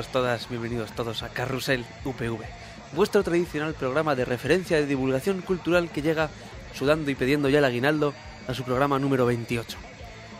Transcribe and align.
Bienvenidos 0.00 0.12
todas, 0.12 0.48
bienvenidos 0.48 0.92
todos 0.92 1.22
a 1.22 1.28
Carrusel 1.28 1.84
UPV, 2.06 2.38
vuestro 2.94 3.22
tradicional 3.22 3.74
programa 3.74 4.14
de 4.14 4.24
referencia 4.24 4.78
de 4.78 4.86
divulgación 4.86 5.42
cultural 5.42 5.90
que 5.90 6.00
llega 6.00 6.30
sudando 6.74 7.10
y 7.10 7.14
pidiendo 7.14 7.50
ya 7.50 7.58
el 7.58 7.66
aguinaldo 7.66 8.14
a 8.48 8.54
su 8.54 8.64
programa 8.64 8.98
número 8.98 9.26
28. 9.26 9.76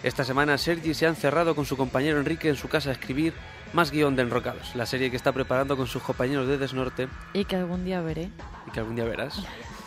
Esta 0.03 0.25
semana 0.25 0.57
Sergi 0.57 0.95
se 0.95 1.05
ha 1.05 1.11
encerrado 1.11 1.55
con 1.55 1.67
su 1.67 1.77
compañero 1.77 2.19
Enrique 2.19 2.49
en 2.49 2.57
su 2.57 2.69
casa 2.71 2.89
a 2.89 2.93
escribir 2.95 3.35
más 3.75 3.91
guion 3.91 4.17
de 4.17 4.23
Enrocados, 4.23 4.75
la 4.77 4.87
serie 4.87 5.11
que 5.11 5.17
está 5.19 5.31
preparando 5.33 5.77
con 5.77 5.87
sus 5.87 6.03
compañeros 6.03 6.49
de 6.49 6.57
Desnorte 6.57 7.09
Y 7.35 7.45
que 7.45 7.57
algún 7.57 7.85
día 7.85 8.01
veré. 8.01 8.31
y 8.67 8.71
que 8.71 8.81
algún 8.81 8.97
día 8.97 9.05
verás. 9.05 9.43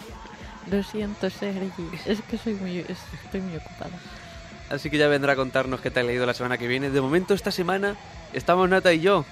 Lo 0.71 0.83
siento, 0.83 1.31
Sergi. 1.31 1.89
Es 2.05 2.21
que 2.29 2.37
soy 2.37 2.53
muy, 2.53 2.77
es- 2.77 2.99
estoy 3.23 3.41
muy 3.41 3.57
ocupada. 3.57 3.97
Así 4.69 4.91
que 4.91 4.99
ya 4.99 5.07
vendrá 5.07 5.33
a 5.33 5.35
contarnos 5.35 5.81
qué 5.81 5.89
te 5.89 5.99
ha 5.99 6.03
leído 6.03 6.27
la 6.27 6.35
semana 6.35 6.59
que 6.59 6.67
viene. 6.67 6.91
De 6.91 7.01
momento, 7.01 7.33
esta 7.33 7.49
semana 7.49 7.95
estamos 8.33 8.69
Nata 8.69 8.93
y 8.93 8.99
yo. 9.01 9.25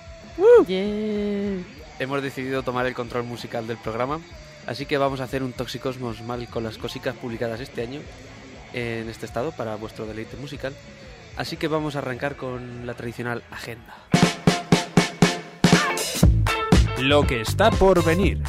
Yeah. 0.67 1.63
Hemos 1.99 2.21
decidido 2.21 2.63
tomar 2.63 2.85
el 2.85 2.93
control 2.93 3.23
musical 3.23 3.67
del 3.67 3.77
programa. 3.77 4.19
Así 4.67 4.85
que 4.85 4.97
vamos 4.97 5.21
a 5.21 5.25
hacer 5.25 5.43
un 5.43 5.53
Toxicosmos 5.53 6.21
mal 6.21 6.47
con 6.47 6.63
las 6.63 6.77
cositas 6.77 7.15
publicadas 7.15 7.59
este 7.59 7.81
año 7.81 8.01
en 8.73 9.09
este 9.09 9.25
estado 9.25 9.51
para 9.51 9.75
vuestro 9.75 10.05
deleite 10.05 10.37
musical. 10.37 10.73
Así 11.37 11.57
que 11.57 11.67
vamos 11.67 11.95
a 11.95 11.99
arrancar 11.99 12.35
con 12.35 12.85
la 12.85 12.93
tradicional 12.93 13.43
agenda. 13.51 13.95
Lo 16.99 17.25
que 17.25 17.41
está 17.41 17.71
por 17.71 18.03
venir. 18.03 18.41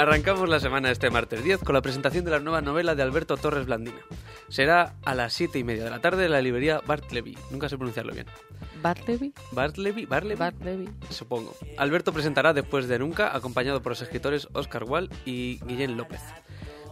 Arrancamos 0.00 0.48
la 0.48 0.60
semana 0.60 0.90
este 0.90 1.10
martes 1.10 1.44
10 1.44 1.60
con 1.60 1.74
la 1.74 1.82
presentación 1.82 2.24
de 2.24 2.30
la 2.30 2.40
nueva 2.40 2.62
novela 2.62 2.94
de 2.94 3.02
Alberto 3.02 3.36
Torres 3.36 3.66
Blandina. 3.66 3.98
Será 4.48 4.94
a 5.04 5.14
las 5.14 5.34
7 5.34 5.58
y 5.58 5.62
media 5.62 5.84
de 5.84 5.90
la 5.90 6.00
tarde 6.00 6.24
en 6.24 6.30
la 6.30 6.40
librería 6.40 6.80
Bartleby. 6.86 7.36
Nunca 7.50 7.68
sé 7.68 7.76
pronunciarlo 7.76 8.14
bien. 8.14 8.24
Bartleby. 8.80 9.34
Bartleby, 9.52 10.06
Bartleby, 10.06 10.38
Bartleby. 10.38 10.88
supongo. 11.10 11.54
Alberto 11.76 12.14
presentará 12.14 12.54
después 12.54 12.88
de 12.88 12.98
Nunca, 12.98 13.36
acompañado 13.36 13.82
por 13.82 13.92
los 13.92 14.00
escritores 14.00 14.48
Oscar 14.54 14.84
Wall 14.84 15.10
y 15.26 15.60
Guillén 15.66 15.98
López. 15.98 16.22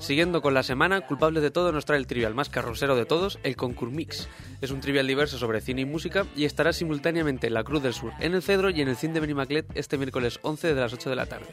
Siguiendo 0.00 0.42
con 0.42 0.52
la 0.52 0.62
semana, 0.62 1.00
Culpable 1.00 1.40
de 1.40 1.50
Todo 1.50 1.72
nos 1.72 1.86
trae 1.86 1.98
el 1.98 2.06
trivial 2.06 2.34
más 2.34 2.50
carrusero 2.50 2.94
de 2.94 3.06
todos, 3.06 3.38
el 3.42 3.56
Concur 3.56 3.90
Mix. 3.90 4.28
Es 4.60 4.70
un 4.70 4.82
trivial 4.82 5.06
diverso 5.06 5.38
sobre 5.38 5.62
cine 5.62 5.80
y 5.80 5.86
música 5.86 6.26
y 6.36 6.44
estará 6.44 6.74
simultáneamente 6.74 7.46
en 7.46 7.54
la 7.54 7.64
Cruz 7.64 7.82
del 7.82 7.94
Sur, 7.94 8.12
en 8.20 8.34
el 8.34 8.42
Cedro 8.42 8.68
y 8.68 8.82
en 8.82 8.88
el 8.88 8.96
Cine 8.96 9.14
de 9.14 9.20
Benimaclet 9.20 9.66
este 9.74 9.96
miércoles 9.96 10.40
11 10.42 10.74
de 10.74 10.80
las 10.80 10.92
8 10.92 11.08
de 11.08 11.16
la 11.16 11.24
tarde. 11.24 11.46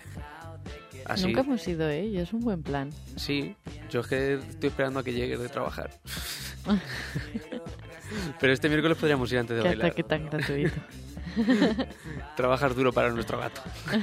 Así, 1.06 1.26
Nunca 1.28 1.42
hemos 1.42 1.68
ido, 1.68 1.90
¿eh? 1.90 2.06
Y 2.06 2.18
es 2.18 2.34
un 2.34 2.42
buen 2.42 2.64
plan. 2.64 2.90
sí, 3.16 3.56
yo 3.90 4.02
es 4.02 4.08
que 4.08 4.34
estoy 4.36 4.70
esperando 4.70 5.00
a 5.00 5.04
que 5.04 5.14
llegue 5.14 5.38
de 5.38 5.50
trabajar. 5.50 5.92
Pero 8.40 8.54
este 8.54 8.70
miércoles 8.70 8.98
podríamos 8.98 9.32
ir 9.32 9.40
antes 9.40 9.58
de 9.58 9.64
Qué 9.64 9.70
bailar. 9.70 9.86
ataque 9.88 10.04
tan 10.04 10.26
gratuito. 10.26 10.76
Trabajar 12.36 12.74
duro 12.76 12.92
para 12.94 13.10
nuestro 13.12 13.38
gato. 13.40 13.62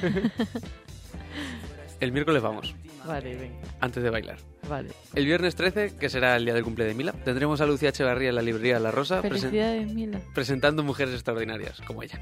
El 2.00 2.12
miércoles 2.12 2.42
vamos, 2.42 2.74
Vale, 3.06 3.36
venga. 3.36 3.54
antes 3.80 4.02
de 4.02 4.10
bailar. 4.10 4.38
Vale. 4.68 4.90
El 5.14 5.26
viernes 5.26 5.54
13, 5.56 5.96
que 5.98 6.08
será 6.08 6.36
el 6.36 6.44
día 6.44 6.54
del 6.54 6.62
cumple 6.62 6.84
de 6.84 6.94
Mila, 6.94 7.12
tendremos 7.24 7.60
a 7.60 7.66
Lucía 7.66 7.88
Echevarría 7.90 8.28
en 8.30 8.36
la 8.36 8.42
librería 8.42 8.78
La 8.78 8.90
Rosa 8.90 9.20
presen- 9.20 9.40
Felicidades, 9.50 9.92
Mila. 9.92 10.20
presentando 10.34 10.82
mujeres 10.84 11.14
extraordinarias, 11.14 11.80
como 11.86 12.02
ella. 12.02 12.20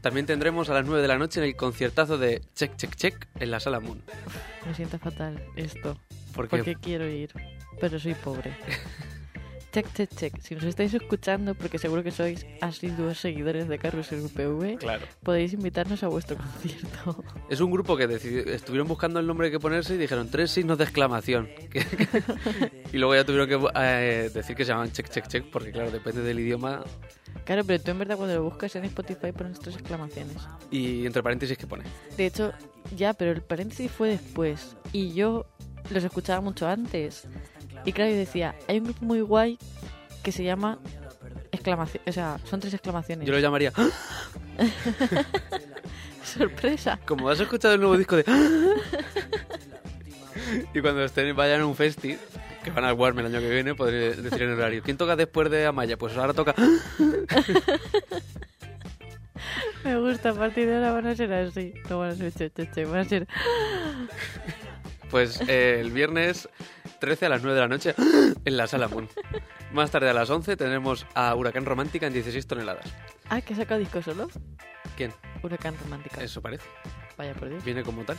También 0.00 0.26
tendremos 0.26 0.70
a 0.70 0.74
las 0.74 0.86
9 0.86 1.02
de 1.02 1.08
la 1.08 1.18
noche 1.18 1.40
en 1.40 1.46
el 1.46 1.56
conciertazo 1.56 2.16
de 2.18 2.40
Check 2.54 2.76
Check 2.76 2.94
Check 2.96 3.26
en 3.38 3.50
la 3.50 3.60
Sala 3.60 3.80
Moon. 3.80 4.02
Me 4.66 4.74
siento 4.74 4.98
fatal 4.98 5.42
esto. 5.56 5.98
Porque 6.34 6.56
Porque 6.56 6.74
quiero 6.76 7.08
ir. 7.08 7.30
Pero 7.80 7.98
soy 8.00 8.14
pobre. 8.14 8.56
Check, 9.74 9.92
check, 9.92 10.10
check. 10.14 10.40
Si 10.40 10.54
nos 10.54 10.62
estáis 10.64 10.94
escuchando, 10.94 11.54
porque 11.56 11.78
seguro 11.78 12.04
que 12.04 12.12
sois 12.12 12.46
asiduos 12.60 13.18
seguidores 13.18 13.66
de 13.66 13.76
Carrusel 13.78 14.20
UPV, 14.20 14.78
Claro. 14.78 15.04
podéis 15.24 15.52
invitarnos 15.52 16.02
a 16.04 16.08
vuestro 16.08 16.36
concierto. 16.38 17.24
Es 17.50 17.60
un 17.60 17.72
grupo 17.72 17.96
que 17.96 18.08
decidi- 18.08 18.48
estuvieron 18.48 18.86
buscando 18.86 19.18
el 19.18 19.26
nombre 19.26 19.50
que 19.50 19.58
ponerse 19.58 19.94
y 19.96 19.98
dijeron 19.98 20.30
tres 20.30 20.52
signos 20.52 20.78
de 20.78 20.84
exclamación. 20.84 21.48
Y 22.92 22.96
luego 22.98 23.16
ya 23.16 23.24
tuvieron 23.24 23.48
que 23.48 23.68
eh, 23.74 24.30
decir 24.32 24.54
que 24.54 24.64
se 24.64 24.70
llaman 24.70 24.92
Check 24.92 25.08
Check 25.10 25.26
Check, 25.26 25.50
porque 25.50 25.72
claro, 25.72 25.90
depende 25.90 26.22
del 26.22 26.38
idioma 26.38 26.84
Claro, 27.44 27.64
pero 27.64 27.82
tú 27.82 27.90
en 27.90 27.98
verdad 27.98 28.16
cuando 28.16 28.36
lo 28.36 28.44
buscas 28.44 28.76
en 28.76 28.84
Spotify 28.84 29.32
pones 29.32 29.58
tres 29.58 29.74
exclamaciones. 29.74 30.36
y 30.70 31.04
entre 31.04 31.20
paréntesis 31.20 31.58
que 31.58 31.66
pone. 31.66 31.82
De 32.16 32.26
hecho, 32.26 32.52
ya, 32.96 33.12
pero 33.12 33.32
el 33.32 33.42
paréntesis 33.42 33.90
fue 33.90 34.10
después. 34.10 34.76
Y 34.92 35.12
yo 35.14 35.44
los 35.90 36.04
escuchaba 36.04 36.40
mucho 36.40 36.68
antes. 36.68 37.26
Y 37.84 37.92
claro, 37.92 38.10
yo 38.10 38.16
decía, 38.16 38.54
hay 38.68 38.78
un 38.78 38.84
grupo 38.84 39.04
muy 39.04 39.20
guay 39.20 39.58
que 40.22 40.32
se 40.32 40.42
llama 40.42 40.78
exclamación, 41.52 42.02
o 42.06 42.12
sea, 42.12 42.38
son 42.44 42.60
tres 42.60 42.72
exclamaciones. 42.74 43.26
Yo 43.26 43.32
lo 43.32 43.40
llamaría... 43.40 43.72
¡Ah! 43.76 43.88
Sorpresa. 46.24 46.98
Como 47.04 47.28
has 47.28 47.38
escuchado 47.38 47.74
el 47.74 47.80
nuevo 47.80 47.98
disco 47.98 48.16
de... 48.16 48.24
y 50.74 50.80
cuando 50.80 51.04
estén, 51.04 51.36
vayan 51.36 51.60
a 51.60 51.66
un 51.66 51.76
festi, 51.76 52.16
que 52.64 52.70
van 52.70 52.84
al 52.84 52.94
Warm 52.94 53.20
el 53.20 53.26
año 53.26 53.38
que 53.40 53.50
viene, 53.50 53.74
podré 53.74 54.14
decir 54.14 54.42
en 54.42 54.52
el 54.52 54.58
horario. 54.58 54.82
¿Quién 54.82 54.96
toca 54.96 55.16
después 55.16 55.50
de 55.50 55.66
Amaya? 55.66 55.98
Pues 55.98 56.16
ahora 56.16 56.32
toca... 56.32 56.54
Me 59.84 59.98
gusta, 59.98 60.30
a 60.30 60.34
partir 60.34 60.66
de 60.66 60.76
ahora 60.76 60.92
van 60.92 61.06
a 61.06 61.14
ser 61.14 61.30
así. 61.32 61.74
No 61.90 61.98
van 61.98 62.12
a 62.12 62.14
ser 62.14 62.32
che, 62.32 62.50
che, 62.50 62.70
che, 62.70 62.86
van 62.86 63.00
a 63.00 63.04
ser... 63.04 63.28
Pues 65.10 65.42
eh, 65.46 65.80
el 65.80 65.90
viernes 65.92 66.48
13 66.98 67.26
a 67.26 67.28
las 67.28 67.42
9 67.42 67.54
de 67.54 67.60
la 67.60 67.68
noche 67.68 67.94
en 68.44 68.56
la 68.56 68.66
Sala 68.66 68.88
Moon. 68.88 69.08
Más 69.72 69.90
tarde 69.90 70.10
a 70.10 70.14
las 70.14 70.30
11 70.30 70.56
tendremos 70.56 71.06
a 71.14 71.34
Huracán 71.34 71.64
Romántica 71.64 72.06
en 72.06 72.12
16 72.12 72.46
toneladas. 72.46 72.86
Ah, 73.28 73.40
que 73.40 73.54
ha 73.54 73.56
sacado 73.56 73.80
disco 73.80 74.02
solo. 74.02 74.28
¿Quién? 74.96 75.12
Huracán 75.42 75.74
Romántica. 75.82 76.22
Eso 76.22 76.40
parece. 76.40 76.64
Vaya 77.16 77.34
por 77.34 77.48
Dios. 77.48 77.64
Viene 77.64 77.82
como 77.82 78.04
tal. 78.04 78.18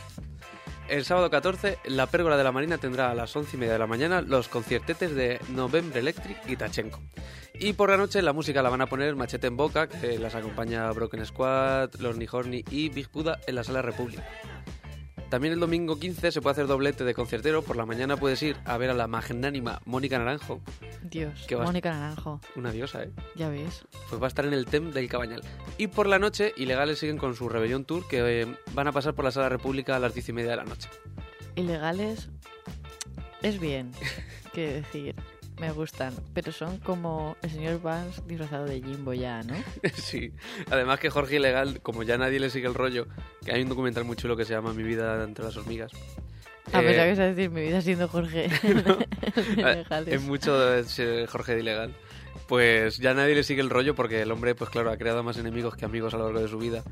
El 0.88 1.04
sábado 1.04 1.28
14, 1.30 1.78
la 1.86 2.06
Pérgola 2.06 2.36
de 2.36 2.44
la 2.44 2.52
Marina 2.52 2.78
tendrá 2.78 3.10
a 3.10 3.14
las 3.14 3.34
11 3.34 3.56
y 3.56 3.58
media 3.58 3.72
de 3.72 3.78
la 3.80 3.88
mañana 3.88 4.20
los 4.20 4.48
conciertetes 4.48 5.14
de 5.16 5.40
November 5.48 5.98
Electric 5.98 6.38
y 6.46 6.56
Tachenko. 6.56 7.00
Y 7.54 7.72
por 7.72 7.90
la 7.90 7.96
noche 7.96 8.22
la 8.22 8.32
música 8.32 8.62
la 8.62 8.70
van 8.70 8.82
a 8.82 8.86
poner 8.86 9.16
Machete 9.16 9.48
en 9.48 9.56
Boca, 9.56 9.88
que 9.88 10.18
las 10.18 10.36
acompaña 10.36 10.90
Broken 10.92 11.26
Squad, 11.26 11.94
Los 11.98 12.16
Horny 12.32 12.64
y 12.70 12.88
Big 12.90 13.10
Buddha 13.10 13.40
en 13.48 13.56
la 13.56 13.64
Sala 13.64 13.82
República. 13.82 14.24
También 15.30 15.52
el 15.54 15.60
domingo 15.60 15.98
15 15.98 16.30
se 16.30 16.40
puede 16.40 16.52
hacer 16.52 16.66
doblete 16.68 17.02
de 17.04 17.12
conciertero. 17.12 17.62
Por 17.62 17.76
la 17.76 17.84
mañana 17.84 18.16
puedes 18.16 18.40
ir 18.42 18.56
a 18.64 18.76
ver 18.78 18.90
a 18.90 18.94
la 18.94 19.08
magnánima 19.08 19.80
Mónica 19.84 20.18
Naranjo, 20.18 20.60
Dios. 21.02 21.44
¿Qué 21.48 21.56
vas- 21.56 21.66
Mónica 21.66 21.90
Naranjo. 21.90 22.40
una 22.54 22.70
diosa, 22.70 23.02
¿eh? 23.02 23.10
Ya 23.34 23.48
ves. 23.48 23.84
Pues 24.08 24.20
va 24.22 24.26
a 24.26 24.28
estar 24.28 24.44
en 24.46 24.52
el 24.52 24.66
TEM 24.66 24.92
del 24.92 25.08
Cabañal. 25.08 25.42
Y 25.78 25.88
por 25.88 26.06
la 26.06 26.18
noche, 26.20 26.52
Ilegales 26.56 26.98
siguen 27.00 27.18
con 27.18 27.34
su 27.34 27.48
Rebelión 27.48 27.84
Tour, 27.84 28.06
que 28.06 28.42
eh, 28.42 28.46
van 28.72 28.86
a 28.86 28.92
pasar 28.92 29.14
por 29.14 29.24
la 29.24 29.32
Sala 29.32 29.48
República 29.48 29.96
a 29.96 29.98
las 29.98 30.14
10 30.14 30.28
y 30.28 30.32
media 30.32 30.50
de 30.52 30.56
la 30.58 30.64
noche. 30.64 30.88
Ilegales 31.56 32.28
es 33.42 33.58
bien, 33.60 33.90
que 34.54 34.74
decir. 34.74 35.14
Me 35.60 35.72
gustan, 35.72 36.12
pero 36.34 36.52
son 36.52 36.78
como 36.80 37.36
el 37.42 37.50
señor 37.50 37.80
Vance 37.80 38.20
disfrazado 38.26 38.66
de 38.66 38.80
Jimbo 38.82 39.14
ya, 39.14 39.42
¿no? 39.42 39.54
Sí, 39.94 40.32
además 40.70 41.00
que 41.00 41.08
Jorge 41.08 41.36
Ilegal, 41.36 41.80
como 41.80 42.02
ya 42.02 42.18
nadie 42.18 42.38
le 42.40 42.50
sigue 42.50 42.66
el 42.68 42.74
rollo, 42.74 43.06
que 43.44 43.52
hay 43.52 43.62
un 43.62 43.68
documental 43.70 44.04
muy 44.04 44.16
chulo 44.16 44.36
que 44.36 44.44
se 44.44 44.52
llama 44.52 44.74
Mi 44.74 44.82
vida 44.82 45.22
entre 45.24 45.44
las 45.44 45.56
hormigas. 45.56 45.92
A 46.72 46.82
Eh, 46.82 46.84
pesar 46.86 47.06
que 47.06 47.12
es 47.12 47.18
decir, 47.18 47.50
mi 47.50 47.62
vida 47.62 47.80
siendo 47.80 48.06
Jorge. 48.08 48.48
Ilegales. 49.56 50.14
es 50.14 50.22
mucho 50.22 50.84
ser 50.84 51.26
Jorge 51.26 51.54
de 51.54 51.60
Ilegal. 51.60 51.94
Pues 52.48 52.98
ya 52.98 53.12
nadie 53.12 53.34
le 53.34 53.42
sigue 53.42 53.60
el 53.60 53.70
rollo 53.70 53.94
porque 53.94 54.22
el 54.22 54.30
hombre, 54.30 54.54
pues 54.54 54.70
claro, 54.70 54.90
ha 54.90 54.96
creado 54.96 55.22
más 55.22 55.36
enemigos 55.36 55.76
que 55.76 55.84
amigos 55.84 56.14
a 56.14 56.18
lo 56.18 56.24
largo 56.24 56.40
de 56.40 56.48
su 56.48 56.58
vida. 56.58 56.82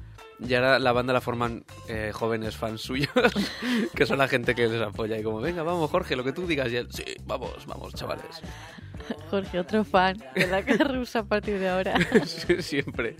Y 0.40 0.52
ahora 0.54 0.78
la 0.78 0.92
banda 0.92 1.12
la 1.12 1.20
forman 1.20 1.64
eh, 1.88 2.10
jóvenes 2.12 2.56
fans 2.56 2.80
suyos, 2.80 3.08
que 3.94 4.04
son 4.04 4.18
la 4.18 4.26
gente 4.26 4.54
que 4.54 4.66
les 4.66 4.82
apoya. 4.82 5.16
Y 5.18 5.22
como, 5.22 5.40
venga, 5.40 5.62
vamos, 5.62 5.90
Jorge, 5.90 6.16
lo 6.16 6.24
que 6.24 6.32
tú 6.32 6.46
digas. 6.46 6.72
Y 6.72 6.76
él, 6.76 6.88
sí, 6.90 7.04
vamos, 7.24 7.66
vamos, 7.66 7.94
chavales. 7.94 8.42
Jorge, 9.30 9.60
otro 9.60 9.84
fan 9.84 10.16
de 10.34 10.46
la 10.46 10.64
carrusa 10.64 11.20
a 11.20 11.24
partir 11.24 11.58
de 11.58 11.68
ahora. 11.68 11.94
Sí, 12.24 12.62
Siempre. 12.62 13.16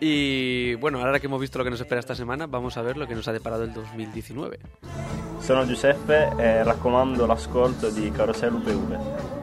Y 0.00 0.74
bueno, 0.74 0.98
ahora 0.98 1.20
que 1.20 1.26
hemos 1.26 1.40
visto 1.40 1.58
lo 1.58 1.64
que 1.64 1.70
nos 1.70 1.80
espera 1.80 2.00
esta 2.00 2.14
semana, 2.14 2.46
vamos 2.46 2.76
a 2.76 2.82
ver 2.82 2.96
lo 2.96 3.06
que 3.06 3.14
nos 3.14 3.26
ha 3.28 3.32
deparado 3.32 3.64
el 3.64 3.72
2019. 3.72 4.58
Sono 5.40 5.64
Giuseppe 5.64 6.30
e 6.38 6.62
raccomando 6.64 7.26
l'ascolto 7.26 7.90
di 7.90 8.10
Carosello 8.10 8.56
UPV. 8.56 9.33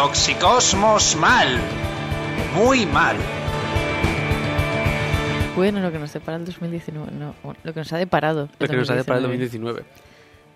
Toxicosmos 0.00 1.14
mal. 1.16 1.60
Muy 2.54 2.86
mal. 2.86 3.18
Bueno, 5.54 5.80
lo 5.80 5.92
que 5.92 5.98
nos 5.98 6.10
depara 6.14 6.38
el 6.38 6.46
2019, 6.46 7.12
no, 7.12 7.34
lo 7.62 7.74
que 7.74 7.80
nos 7.80 7.92
ha 7.92 7.98
deparado. 7.98 8.48
Lo 8.58 8.66
que 8.66 8.76
nos 8.76 8.88
ha 8.88 8.94
deparado 8.94 9.26
el 9.26 9.32
2019. 9.32 9.80
2019. 9.82 9.84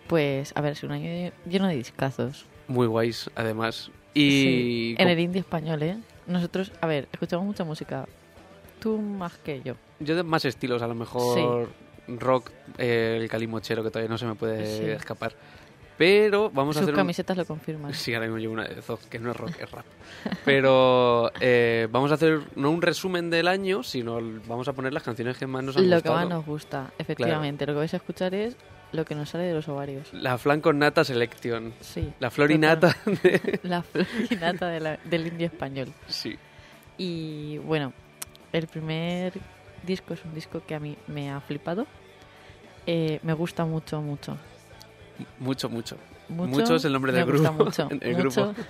Pues, 0.06 0.52
a 0.56 0.62
ver, 0.62 0.73
es 0.73 0.82
un 0.82 0.93
año 0.93 1.31
lleno 1.46 1.69
de 1.69 1.75
discazos. 1.76 2.46
Muy 2.69 2.87
guays, 2.87 3.29
además. 3.35 3.91
Sí, 4.14 4.94
Y 4.96 5.02
en 5.02 5.08
el 5.11 5.20
indie 5.20 5.41
español, 5.41 5.82
¿eh? 5.82 5.99
Nosotros, 6.26 6.73
a 6.81 6.87
ver, 6.87 7.06
escuchamos 7.12 7.44
mucha 7.44 7.64
música. 7.64 8.06
Tú 8.81 8.97
más 8.99 9.37
que 9.37 9.61
yo. 9.62 9.75
yo 10.00 10.17
de 10.17 10.23
más 10.23 10.47
estilos, 10.47 10.81
a 10.81 10.87
lo 10.87 10.94
mejor 10.94 11.69
rock, 12.08 12.50
eh, 12.79 13.19
el 13.20 13.29
calimochero 13.29 13.82
que 13.85 13.90
todavía 13.90 14.08
no 14.08 14.17
se 14.17 14.25
me 14.25 14.37
puede 14.37 14.64
Sí. 14.79 14.85
escapar. 14.87 15.35
Pero 15.96 16.50
vamos 16.50 16.76
a 16.76 16.81
Sus 16.81 16.82
hacer 16.85 16.94
un- 16.94 16.99
camisetas 16.99 17.37
lo 17.37 17.44
confirman. 17.44 17.93
Sí, 17.94 18.12
ahora 18.14 18.26
mismo 18.26 18.38
llevo 18.38 18.52
una 18.55 18.64
de 18.64 18.82
Zod, 18.82 18.99
que 19.11 19.19
no 19.19 19.31
es 19.31 19.37
rock, 19.37 19.52
es 19.61 19.70
rap. 19.70 19.85
Pero 20.44 21.31
eh, 21.41 21.87
vamos 21.91 22.11
a 22.11 22.14
hacer 22.14 22.41
no 22.56 22.70
un 22.70 22.82
resumen 22.82 23.31
del 23.31 23.46
año, 23.49 23.82
sino 23.82 24.19
vamos 24.46 24.67
a 24.69 24.73
poner 24.73 24.93
las 24.93 25.02
canciones 25.02 25.37
que 25.38 25.46
más 25.46 25.62
nos 25.62 25.76
han 25.76 25.85
Lo 25.85 25.96
que 26.02 26.08
gustado. 26.08 26.17
más 26.17 26.29
nos 26.29 26.46
gusta, 26.46 26.91
efectivamente. 26.99 27.64
Lo 27.67 27.73
que 27.75 27.79
vais 27.79 27.94
a 27.94 27.99
escuchar 27.99 28.35
es 28.35 28.56
lo 28.93 29.05
que 29.05 29.14
nos 29.14 29.31
sale 29.31 29.44
de 29.44 29.55
los 29.55 29.69
ovarios. 29.69 30.12
La 30.12 30.38
flan 30.38 30.61
con 30.61 30.79
nata 30.79 31.05
selection. 31.05 31.75
Sí. 31.81 32.12
La 32.20 32.31
florinata. 32.31 32.97
de- 33.23 33.61
La 33.62 33.82
florinata 33.82 34.69
de 34.69 34.81
la- 34.81 34.99
del 35.05 35.26
indio 35.29 35.47
español. 35.47 35.93
sí. 36.08 36.37
Y 36.97 37.58
bueno, 37.58 37.93
el 38.52 38.69
primer 38.69 39.32
disco 39.85 40.14
es 40.14 40.25
un 40.25 40.32
disco 40.32 40.62
que 40.64 40.76
a 40.76 40.79
mí 40.81 40.97
me 41.08 41.31
ha 41.32 41.40
flipado. 41.40 41.87
Eh, 42.87 43.19
me 43.25 43.32
gusta 43.32 43.64
mucho, 43.64 44.00
mucho. 44.00 44.37
Mucho, 45.38 45.69
mucho. 45.69 45.96
mucho 46.28 46.49
Mucho 46.50 46.75
es 46.76 46.84
el 46.84 46.93
nombre 46.93 47.12
del 47.12 47.26
me 47.26 47.32
gusta 47.32 47.49
grupo. 47.50 47.64
Mucho, 47.64 47.88
El 48.00 48.16
mucho. 48.16 48.46
grupo. 48.52 48.62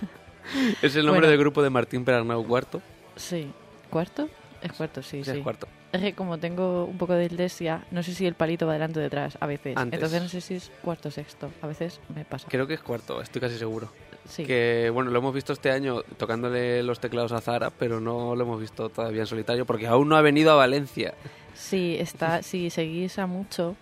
Es 0.81 0.95
el 0.95 1.05
nombre 1.05 1.21
Bueno. 1.21 1.27
del 1.29 1.37
grupo 1.39 1.63
de 1.63 1.69
Martín 1.69 2.05
Perarnau 2.05 2.45
Cuarto. 2.45 2.81
Sí. 3.15 3.51
¿Cuarto? 3.89 4.29
Es 4.61 4.71
cuarto, 4.73 5.01
sí, 5.01 5.23
Sí, 5.23 5.31
sí. 5.31 5.37
es 5.37 5.43
cuarto. 5.43 5.67
Es 5.91 6.01
que 6.01 6.13
como 6.13 6.37
tengo 6.37 6.85
un 6.85 6.97
poco 6.97 7.13
de 7.13 7.25
ildesia, 7.25 7.85
no 7.91 8.03
sé 8.03 8.13
si 8.13 8.25
el 8.25 8.33
palito 8.33 8.67
va 8.67 8.73
delante 8.73 8.99
o 8.99 9.01
detrás 9.01 9.37
a 9.39 9.47
veces. 9.47 9.77
Antes. 9.77 9.97
Entonces 9.97 10.21
no 10.21 10.27
sé 10.27 10.41
si 10.41 10.55
es 10.55 10.71
cuarto 10.81 11.07
o 11.07 11.11
sexto. 11.11 11.49
A 11.61 11.67
veces 11.67 12.01
me 12.13 12.25
pasa. 12.25 12.47
Creo 12.49 12.67
que 12.67 12.73
es 12.73 12.81
cuarto, 12.81 13.21
estoy 13.21 13.39
casi 13.41 13.57
seguro. 13.57 13.89
Sí. 14.27 14.43
Que 14.43 14.89
bueno, 14.93 15.11
lo 15.11 15.19
hemos 15.19 15.33
visto 15.33 15.53
este 15.53 15.71
año 15.71 16.01
tocándole 16.17 16.83
los 16.83 16.99
teclados 16.99 17.31
a 17.31 17.39
Zara, 17.41 17.69
pero 17.69 18.01
no 18.01 18.35
lo 18.35 18.43
hemos 18.43 18.59
visto 18.59 18.89
todavía 18.89 19.21
en 19.21 19.27
solitario 19.27 19.65
porque 19.65 19.87
aún 19.87 20.09
no 20.09 20.17
ha 20.17 20.21
venido 20.21 20.51
a 20.51 20.55
Valencia. 20.55 21.13
Sí, 21.53 21.95
está, 21.99 22.41
si 22.41 22.69
seguís 22.71 23.17
a 23.19 23.27
mucho, 23.27 23.75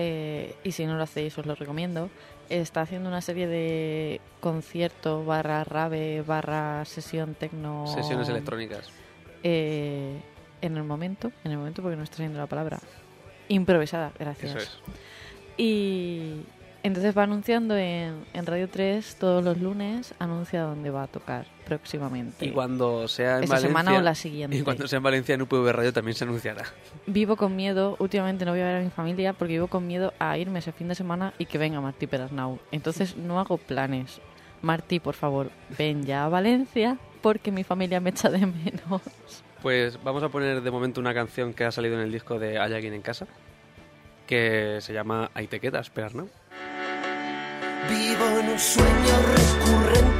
eh, 0.00 0.54
y 0.62 0.70
si 0.70 0.86
no 0.86 0.96
lo 0.96 1.02
hacéis 1.02 1.36
os 1.38 1.44
lo 1.44 1.56
recomiendo, 1.56 2.08
está 2.48 2.82
haciendo 2.82 3.08
una 3.08 3.20
serie 3.20 3.48
de 3.48 4.20
concierto 4.38 5.24
barra 5.24 5.64
rave 5.64 6.22
barra 6.22 6.84
sesión 6.84 7.34
tecno... 7.34 7.84
Sesiones 7.88 8.28
electrónicas. 8.28 8.92
eh, 9.42 10.20
en 10.62 10.76
el 10.76 10.84
momento, 10.84 11.32
en 11.42 11.50
el 11.50 11.58
momento 11.58 11.82
porque 11.82 11.96
no 11.96 12.04
está 12.04 12.18
saliendo 12.18 12.38
la 12.38 12.46
palabra, 12.46 12.78
improvisada, 13.48 14.12
gracias. 14.16 14.54
Eso 14.54 14.58
es. 14.58 14.78
Y 15.56 16.42
entonces 16.84 17.18
va 17.18 17.24
anunciando 17.24 17.76
en, 17.76 18.24
en 18.34 18.46
Radio 18.46 18.68
3 18.68 19.16
todos 19.16 19.42
los 19.42 19.58
lunes, 19.58 20.14
anuncia 20.20 20.62
dónde 20.62 20.90
va 20.90 21.02
a 21.02 21.06
tocar 21.08 21.46
próximamente. 21.68 22.46
Y 22.46 22.50
cuando 22.50 23.06
sea 23.08 23.38
en 23.38 23.44
Esta 23.44 23.56
Valencia. 23.56 23.68
semana 23.68 23.98
o 23.98 24.02
la 24.02 24.14
siguiente. 24.14 24.56
Y 24.56 24.62
cuando 24.62 24.88
sea 24.88 24.96
en 24.96 25.02
Valencia 25.02 25.34
en 25.34 25.42
UPV 25.42 25.70
Radio 25.72 25.92
también 25.92 26.14
se 26.16 26.24
anunciará. 26.24 26.64
Vivo 27.06 27.36
con 27.36 27.54
miedo, 27.54 27.96
últimamente 27.98 28.44
no 28.44 28.52
voy 28.52 28.60
a 28.60 28.64
ver 28.64 28.76
a 28.76 28.80
mi 28.80 28.90
familia 28.90 29.32
porque 29.34 29.54
vivo 29.54 29.66
con 29.68 29.86
miedo 29.86 30.12
a 30.18 30.38
irme 30.38 30.58
ese 30.60 30.72
fin 30.72 30.88
de 30.88 30.94
semana 30.94 31.34
y 31.38 31.46
que 31.46 31.58
venga 31.58 31.80
Martí 31.80 32.06
Perasnau. 32.06 32.58
Entonces 32.72 33.16
no 33.16 33.38
hago 33.38 33.58
planes. 33.58 34.20
Martí, 34.62 34.98
por 34.98 35.14
favor, 35.14 35.50
ven 35.76 36.04
ya 36.04 36.24
a 36.24 36.28
Valencia 36.28 36.98
porque 37.20 37.52
mi 37.52 37.64
familia 37.64 38.00
me 38.00 38.10
echa 38.10 38.30
de 38.30 38.38
menos. 38.46 39.02
Pues 39.62 40.02
vamos 40.02 40.22
a 40.22 40.28
poner 40.28 40.62
de 40.62 40.70
momento 40.70 41.00
una 41.00 41.12
canción 41.14 41.52
que 41.52 41.64
ha 41.64 41.70
salido 41.72 41.94
en 41.96 42.00
el 42.00 42.12
disco 42.12 42.38
de 42.38 42.58
Hay 42.58 42.72
alguien 42.72 42.94
en 42.94 43.02
casa, 43.02 43.26
que 44.26 44.78
se 44.80 44.92
llama 44.92 45.30
Ahí 45.34 45.46
te 45.48 45.58
quedas, 45.60 45.90
Perarnau. 45.90 46.28
Vivo 47.88 48.24
en 48.40 48.48
un 48.50 48.58
sueño 48.58 49.14
recurrente 49.36 50.17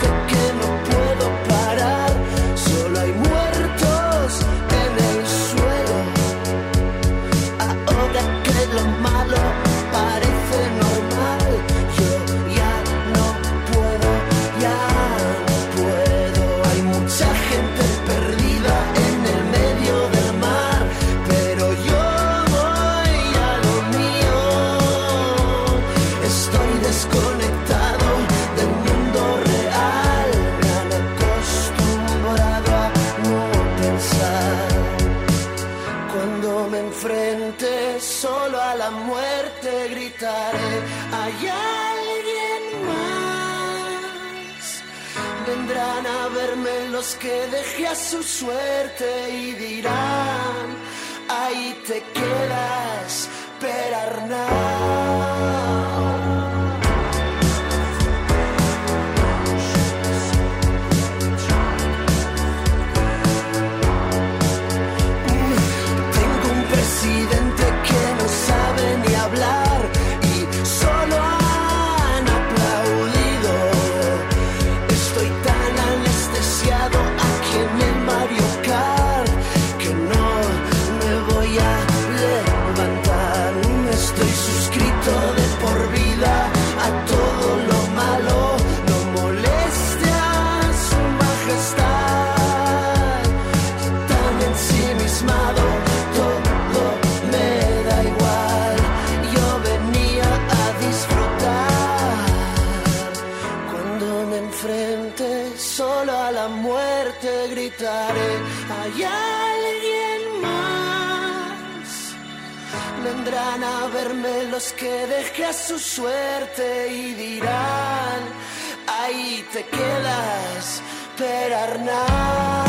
te 119.52 119.64
quedas, 119.64 120.82
Perarnau. 121.16 122.06
Ah, 122.08 122.67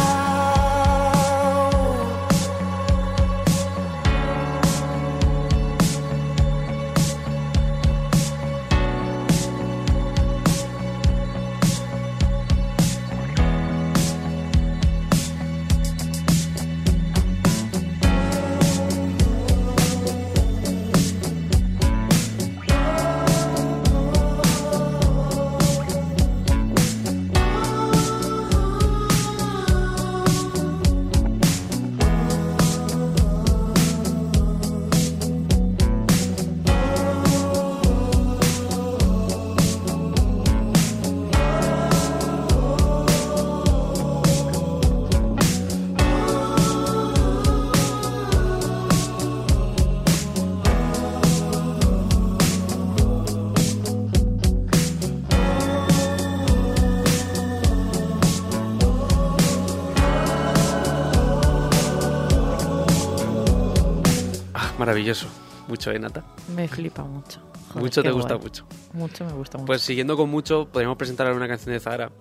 maravilloso. 64.89 65.27
Mucho, 65.67 65.91
¿eh, 65.91 65.99
Nata? 65.99 66.23
Me 66.55 66.67
flipa 66.67 67.03
mucho. 67.03 67.41
Joder, 67.69 67.83
mucho 67.83 68.01
te 68.03 68.11
gusta 68.11 68.33
guay. 68.33 68.43
mucho. 68.45 68.65
Mucho 68.93 69.25
me 69.25 69.33
gusta 69.33 69.57
mucho. 69.59 69.65
Pues 69.67 69.81
siguiendo 69.83 70.17
con 70.17 70.29
mucho, 70.29 70.67
podríamos 70.71 70.97
presentar 70.97 71.27
ahora 71.27 71.37
una 71.37 71.47
canción 71.47 71.73
de 71.73 71.79
Zahara. 71.79 72.11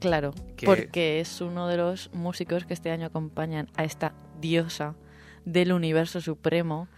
claro, 0.00 0.32
que- 0.56 0.66
porque 0.66 1.20
es 1.20 1.40
uno 1.40 1.66
de 1.68 1.76
los 1.76 2.10
músicos 2.12 2.64
que 2.64 2.74
este 2.74 2.90
año 2.90 3.06
acompañan 3.06 3.68
a 3.76 3.84
esta 3.84 4.14
diosa 4.40 4.94
del 5.44 5.72
universo 5.72 6.20
supremo. 6.20 6.88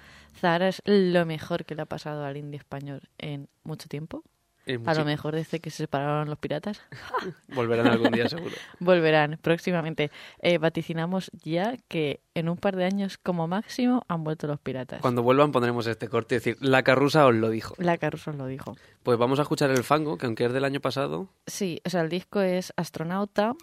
Zahara 0.40 0.68
es 0.68 0.80
lo 0.86 1.24
mejor 1.26 1.64
que 1.66 1.74
le 1.74 1.82
ha 1.82 1.86
pasado 1.86 2.24
al 2.24 2.36
indie 2.36 2.58
español 2.58 3.02
en 3.18 3.48
mucho 3.64 3.88
tiempo. 3.88 4.22
Es 4.66 4.78
A 4.86 4.94
lo 4.94 5.04
mejor 5.04 5.34
desde 5.34 5.58
que 5.58 5.70
se 5.70 5.78
separaron 5.78 6.28
los 6.28 6.38
piratas. 6.38 6.80
Volverán 7.54 7.86
algún 7.88 8.12
día 8.12 8.28
seguro. 8.28 8.54
Volverán 8.78 9.38
próximamente. 9.42 10.10
Eh, 10.40 10.58
vaticinamos 10.58 11.30
ya 11.42 11.76
que 11.88 12.20
en 12.34 12.48
un 12.48 12.56
par 12.56 12.76
de 12.76 12.84
años 12.84 13.18
como 13.18 13.48
máximo 13.48 14.02
han 14.08 14.22
vuelto 14.22 14.46
los 14.46 14.60
piratas. 14.60 15.00
Cuando 15.00 15.22
vuelvan 15.22 15.50
pondremos 15.50 15.86
este 15.86 16.08
corte 16.08 16.34
y 16.34 16.38
decir, 16.38 16.56
la 16.60 16.82
carrusa 16.82 17.26
os 17.26 17.34
lo 17.34 17.50
dijo. 17.50 17.74
La 17.78 17.98
Caruso 17.98 18.32
lo 18.32 18.46
dijo. 18.46 18.76
Pues 19.02 19.18
vamos 19.18 19.38
a 19.38 19.42
escuchar 19.42 19.70
el 19.70 19.82
fango, 19.82 20.18
que 20.18 20.26
aunque 20.26 20.44
es 20.44 20.52
del 20.52 20.64
año 20.64 20.80
pasado, 20.80 21.28
Sí, 21.46 21.80
o 21.84 21.90
sea, 21.90 22.02
el 22.02 22.08
disco 22.10 22.40
es 22.40 22.72
Astronauta. 22.76 23.54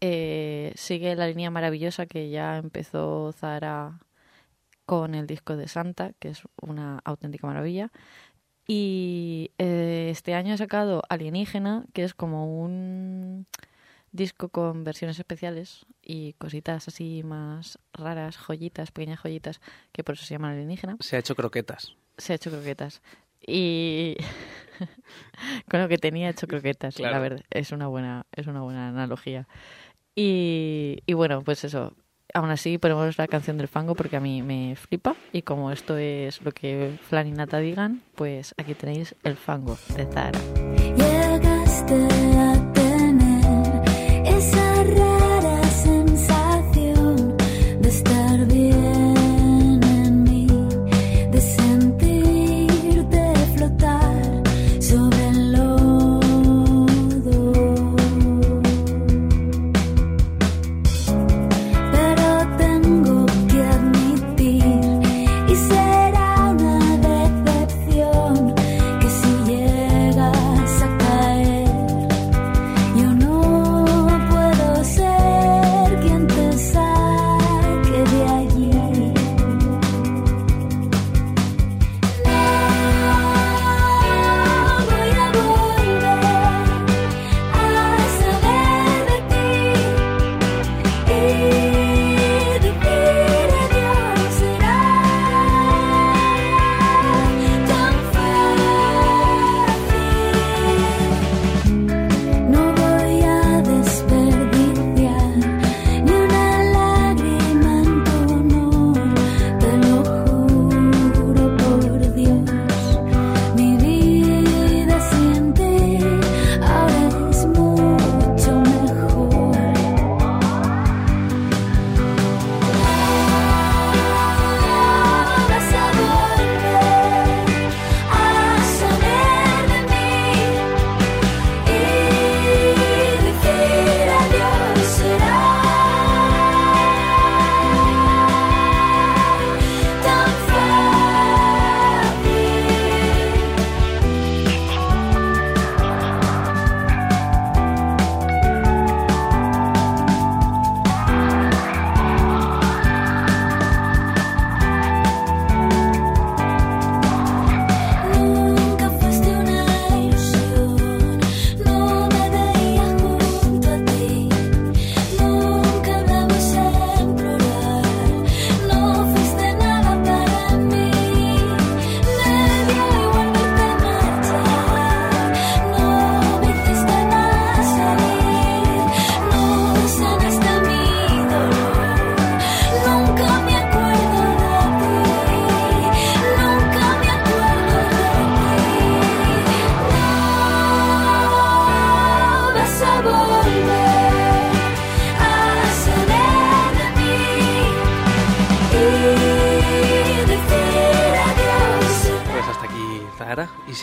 eh, 0.00 0.72
sigue 0.76 1.14
la 1.16 1.26
línea 1.26 1.50
maravillosa 1.50 2.06
que 2.06 2.30
ya 2.30 2.56
empezó 2.58 3.32
Zara 3.32 3.98
con 4.86 5.14
el 5.14 5.26
disco 5.26 5.56
de 5.56 5.66
Santa, 5.68 6.12
que 6.18 6.28
es 6.28 6.42
una 6.60 7.00
auténtica 7.04 7.46
maravilla. 7.46 7.90
Y 8.66 9.50
eh, 9.58 10.08
este 10.10 10.34
año 10.34 10.54
ha 10.54 10.56
sacado 10.56 11.02
Alienígena, 11.08 11.84
que 11.92 12.02
es 12.04 12.14
como 12.14 12.62
un 12.62 13.46
disco 14.12 14.48
con 14.48 14.84
versiones 14.84 15.18
especiales 15.18 15.84
y 16.02 16.34
cositas 16.34 16.86
así 16.88 17.22
más 17.24 17.78
raras, 17.92 18.36
joyitas, 18.38 18.90
pequeñas 18.92 19.20
joyitas, 19.20 19.60
que 19.92 20.04
por 20.04 20.14
eso 20.14 20.24
se 20.24 20.34
llaman 20.34 20.52
Alienígena 20.52 20.96
se 21.00 21.16
ha 21.16 21.18
hecho 21.18 21.34
croquetas. 21.34 21.94
se 22.16 22.32
ha 22.32 22.36
hecho 22.36 22.50
croquetas. 22.50 23.02
Y 23.46 24.16
con 25.70 25.80
lo 25.82 25.88
que 25.88 25.98
tenía 25.98 26.28
he 26.28 26.30
hecho 26.30 26.46
croquetas, 26.46 26.94
Claro. 26.96 27.14
la 27.14 27.20
verdad, 27.20 27.44
es 27.50 27.72
una 27.72 27.88
buena, 27.88 28.24
es 28.32 28.46
una 28.46 28.62
buena 28.62 28.88
analogía. 28.88 29.46
Y, 30.16 31.02
y 31.06 31.12
bueno, 31.12 31.42
pues 31.42 31.64
eso. 31.64 31.94
Aún 32.36 32.50
así 32.50 32.78
ponemos 32.78 33.16
la 33.16 33.28
canción 33.28 33.58
del 33.58 33.68
fango 33.68 33.94
porque 33.94 34.16
a 34.16 34.20
mí 34.20 34.42
me 34.42 34.74
flipa 34.74 35.14
y 35.32 35.42
como 35.42 35.70
esto 35.70 35.96
es 35.96 36.42
lo 36.42 36.50
que 36.50 36.98
Flan 37.08 37.28
y 37.28 37.30
Nata 37.30 37.58
digan, 37.58 38.02
pues 38.16 38.56
aquí 38.58 38.74
tenéis 38.74 39.14
el 39.22 39.36
fango 39.36 39.78
de 39.96 40.04
Zara. 40.06 40.40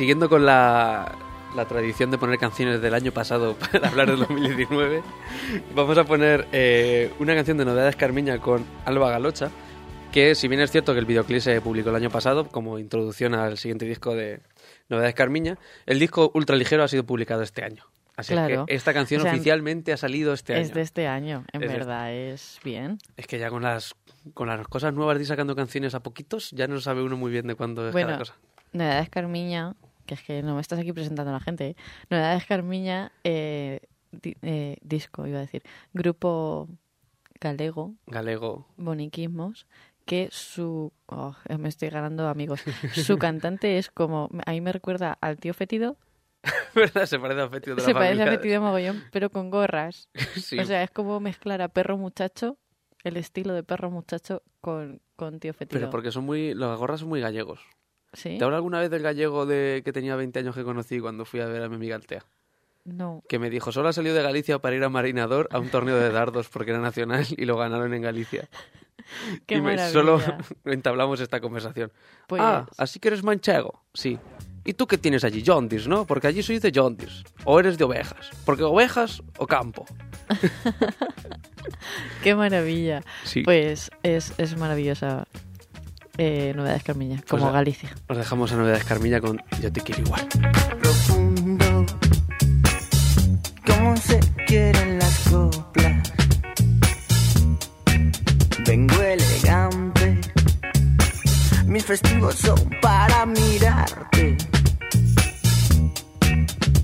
Siguiendo 0.02 0.30
con 0.30 0.48
la, 0.48 1.14
la 1.56 1.66
tradición 1.66 2.10
de 2.10 2.18
poner 2.18 2.40
canciones 2.40 2.82
del 2.82 2.96
año 2.96 3.12
pasado 3.12 3.56
para 3.72 3.88
hablar 3.90 4.10
del 4.10 4.18
2019, 4.18 5.04
vamos 5.76 5.96
a 5.96 6.06
poner 6.06 6.48
eh, 6.52 7.12
una 7.20 7.36
canción 7.36 7.56
de 7.58 7.66
Novedades 7.66 7.96
Carmiña 7.96 8.40
con 8.40 8.66
Alba 8.86 9.12
Galocha, 9.12 9.52
que 10.12 10.34
si 10.34 10.48
bien 10.48 10.60
es 10.60 10.72
cierto 10.72 10.94
que 10.94 11.00
el 11.00 11.06
videoclip 11.06 11.40
se 11.40 11.62
publicó 11.62 11.92
el 11.92 11.98
año 11.98 12.10
pasado 12.10 12.48
como 12.48 12.80
introducción 12.80 13.36
al 13.36 13.60
siguiente 13.60 13.86
disco 13.86 14.16
de 14.16 14.40
Novedades 14.90 15.14
Carmiña, 15.14 15.60
el 15.86 16.00
disco 16.00 16.32
Ultra 16.34 16.56
Ligero 16.56 16.82
ha 16.84 16.88
sido 16.88 17.04
publicado 17.04 17.44
este 17.44 17.64
año. 17.64 17.84
Así 18.16 18.34
Claro. 18.34 18.66
que 18.66 18.74
esta 18.74 18.96
canción 18.96 19.22
O 19.22 19.24
sea, 19.26 19.34
oficialmente 19.34 19.94
ha 19.94 19.98
salido 19.98 20.34
este 20.34 20.56
año. 20.56 20.64
Es 20.64 20.74
de 20.74 20.82
este 20.82 21.06
año, 21.06 21.46
en 21.54 21.62
Es 21.62 21.72
verdad, 21.72 22.12
es 22.12 22.60
bien. 22.64 22.98
Es 23.18 23.28
que 23.28 23.38
ya 23.38 23.52
con 23.52 23.62
las 23.62 23.94
con 24.34 24.48
las 24.48 24.68
cosas 24.68 24.96
nuevas 24.96 25.18
de 25.18 25.22
ir 25.22 25.28
sacando 25.28 25.56
canciones 25.56 25.94
a 25.94 26.00
poquitos, 26.00 26.50
ya 26.54 26.66
no 26.68 26.82
sabe 26.82 27.04
uno 27.04 27.18
muy 27.18 27.32
bien 27.32 27.46
de 27.46 27.54
cuándo 27.54 27.88
es 27.88 27.94
cada 27.94 28.04
Bueno, 28.06 28.18
cosa. 28.18 28.34
Novedades 28.74 29.10
Carmiña, 29.10 29.76
que 30.06 30.14
es 30.16 30.22
que 30.24 30.42
no 30.44 30.56
me 30.56 30.62
estás 30.62 30.80
aquí 30.80 30.94
presentando 30.94 31.30
a 31.32 31.34
la 31.34 31.40
gente, 31.40 31.68
¿eh? 31.70 31.76
Novedades 32.10 32.46
Carmiña, 32.46 33.12
eh, 33.24 33.80
di- 34.12 34.36
eh, 34.42 34.78
disco, 34.82 35.28
iba 35.28 35.38
a 35.38 35.42
decir, 35.42 35.64
grupo 35.94 36.68
galego, 37.40 37.96
Galego. 38.08 38.68
Boniquismos, 38.78 39.66
que 40.06 40.30
su... 40.32 40.92
oh, 41.08 41.36
me 41.58 41.70
estoy 41.70 41.90
ganando 41.90 42.28
amigos. 42.28 42.62
Su 42.94 43.18
cantante 43.18 43.78
es 43.78 43.90
como... 43.90 44.30
A 44.46 44.52
mí 44.52 44.62
me 44.62 44.72
recuerda 44.72 45.18
al 45.22 45.38
tío 45.38 45.54
Fetido. 45.54 45.98
¿Verdad? 46.76 47.06
Se 47.06 47.20
parece 47.20 47.42
a 47.42 47.50
Fetio 47.50 47.76
de 47.76 47.82
la 47.82 47.86
Se 47.88 47.94
parece 47.94 48.24
a. 48.24 48.28
Fetido 48.28 48.62
mogollón, 48.62 49.04
pero 49.12 49.30
con 49.30 49.50
gorras. 49.50 50.10
Sí. 50.36 50.58
O 50.60 50.66
sea, 50.66 50.84
es 50.84 50.90
como 50.92 51.20
mezclar 51.20 51.62
a 51.62 51.68
perro 51.70 51.98
muchacho, 51.98 52.58
el 53.04 53.18
estilo 53.18 53.54
de 53.54 53.64
perro 53.64 53.90
muchacho, 53.92 54.42
con, 54.60 55.02
con 55.16 55.40
tío 55.40 55.54
Fetido. 55.54 55.80
pero 55.80 55.90
porque 55.92 56.12
son 56.12 56.26
muy... 56.26 56.54
Los 56.54 56.78
gorras 56.80 57.00
son 57.02 57.10
muy 57.10 57.22
gallegos. 57.22 57.60
¿Sí? 58.14 58.38
¿Te 58.38 58.44
hablo 58.44 58.56
alguna 58.58 58.80
vez 58.80 58.90
del 58.90 59.02
gallego 59.04 59.46
de 59.46 59.82
que 59.86 59.94
tenía 59.94 60.16
20 60.16 60.40
años 60.40 60.56
que 60.56 60.64
conocí 60.64 61.00
cuando 61.00 61.24
fui 61.26 61.40
a 61.40 61.46
ver 61.48 61.64
a 61.64 61.70
mi 61.70 61.76
amiga 61.76 61.96
Altea? 61.96 62.26
No. 62.84 63.24
Que 63.30 63.38
me 63.40 63.50
dijo, 63.50 63.72
solo 63.72 63.90
ha 63.90 63.94
salido 63.94 64.16
de 64.16 64.24
Galicia 64.24 64.60
para 64.60 64.76
ir 64.76 64.84
a 64.84 64.90
Marinador 64.90 65.48
a 65.52 65.60
un 65.60 65.70
torneo 65.70 65.96
de 65.98 66.10
dardos 66.12 66.50
porque 66.50 66.72
era 66.72 66.80
nacional 66.80 67.26
y 67.30 67.46
lo 67.46 67.56
ganaron 67.58 67.94
en 67.94 68.02
Galicia. 68.02 68.50
Qué 69.46 69.56
y 69.56 69.62
me- 69.62 69.78
solo 69.92 70.20
entablamos 70.66 71.20
esta 71.20 71.40
conversación. 71.40 71.92
Pues, 72.28 72.42
Ah, 72.44 72.66
así 72.78 73.00
que 73.00 73.10
eres 73.10 73.24
manchego. 73.24 73.84
Sí. 73.94 74.18
¿Y 74.64 74.74
tú 74.74 74.86
qué 74.88 74.98
tienes 75.00 75.24
allí? 75.24 75.44
Jaundice, 75.44 75.90
¿no? 75.90 76.06
Porque 76.06 76.28
allí 76.28 76.44
sois 76.44 76.62
de 76.62 76.72
jaundice. 76.72 77.24
O 77.46 77.60
eres 77.60 77.78
de 77.80 77.84
ovejas. 77.84 78.30
Porque 78.46 78.62
ovejas 78.64 79.24
o 79.38 79.48
campo. 79.48 79.86
qué 82.24 82.36
maravilla. 82.36 83.02
Sí. 83.24 83.42
Pues 83.44 83.90
es, 84.04 84.34
es 84.38 84.58
maravillosa 84.58 85.28
eh, 86.18 86.54
Novedades 86.56 86.84
Carmiña, 86.84 87.22
como 87.28 87.44
Pues, 87.44 87.54
Galicia. 87.54 87.90
Os 88.08 88.18
dejamos 88.18 88.52
a 88.52 88.56
Novedades 88.58 88.84
Carmilla 88.84 89.20
con 89.22 89.42
Yo 89.62 89.72
te 89.72 89.82
quiero 89.82 90.02
igual. 90.02 90.28
profundo, 90.80 91.86
como 93.66 93.98
se 93.98 94.20
quieren 94.48 95.00
las 95.00 95.20
coplas. 95.30 96.12
Vengo 98.66 99.02
elegante, 99.02 100.20
mis 101.66 101.84
festivos 101.86 102.36
son 102.36 102.60
para 102.82 103.26
mirarte. 103.26 104.38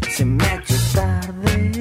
Se 0.09 0.25
me 0.25 0.43
ha 0.43 0.55
hecho 0.55 0.73
tarde, 0.93 1.71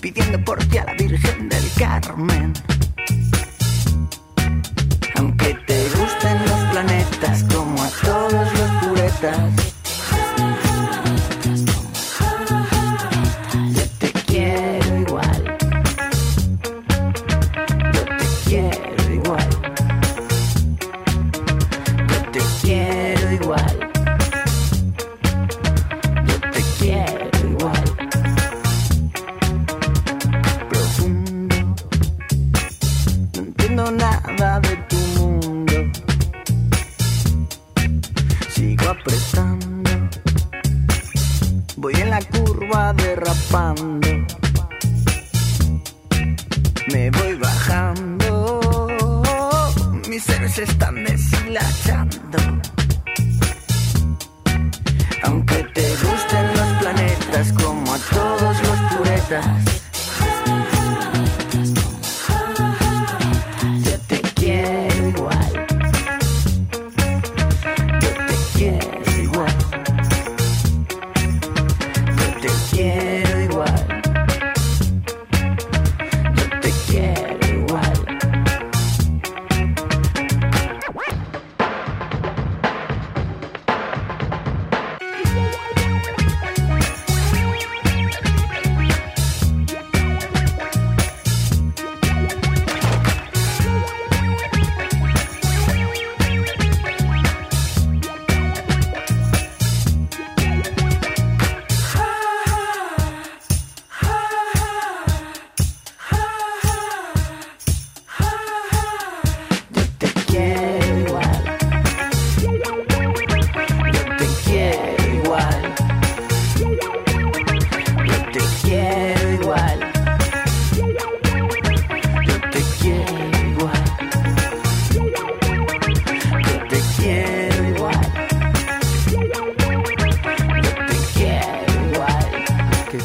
pidiendo 0.00 0.44
por 0.44 0.58
ti 0.64 0.78
a 0.78 0.84
la 0.84 0.94
Virgen 0.94 1.48
del 1.48 1.64
Carmen. 1.78 2.52
Yo 9.22 9.28
te 14.00 14.12
quiero 14.26 14.96
igual. 14.98 15.56
Yo 17.92 18.04
te 18.18 18.26
quiero 18.44 19.14
igual. 19.14 19.48
Yo 22.08 22.18
te 22.32 22.40
quiero 22.62 23.30
igual. 23.30 23.81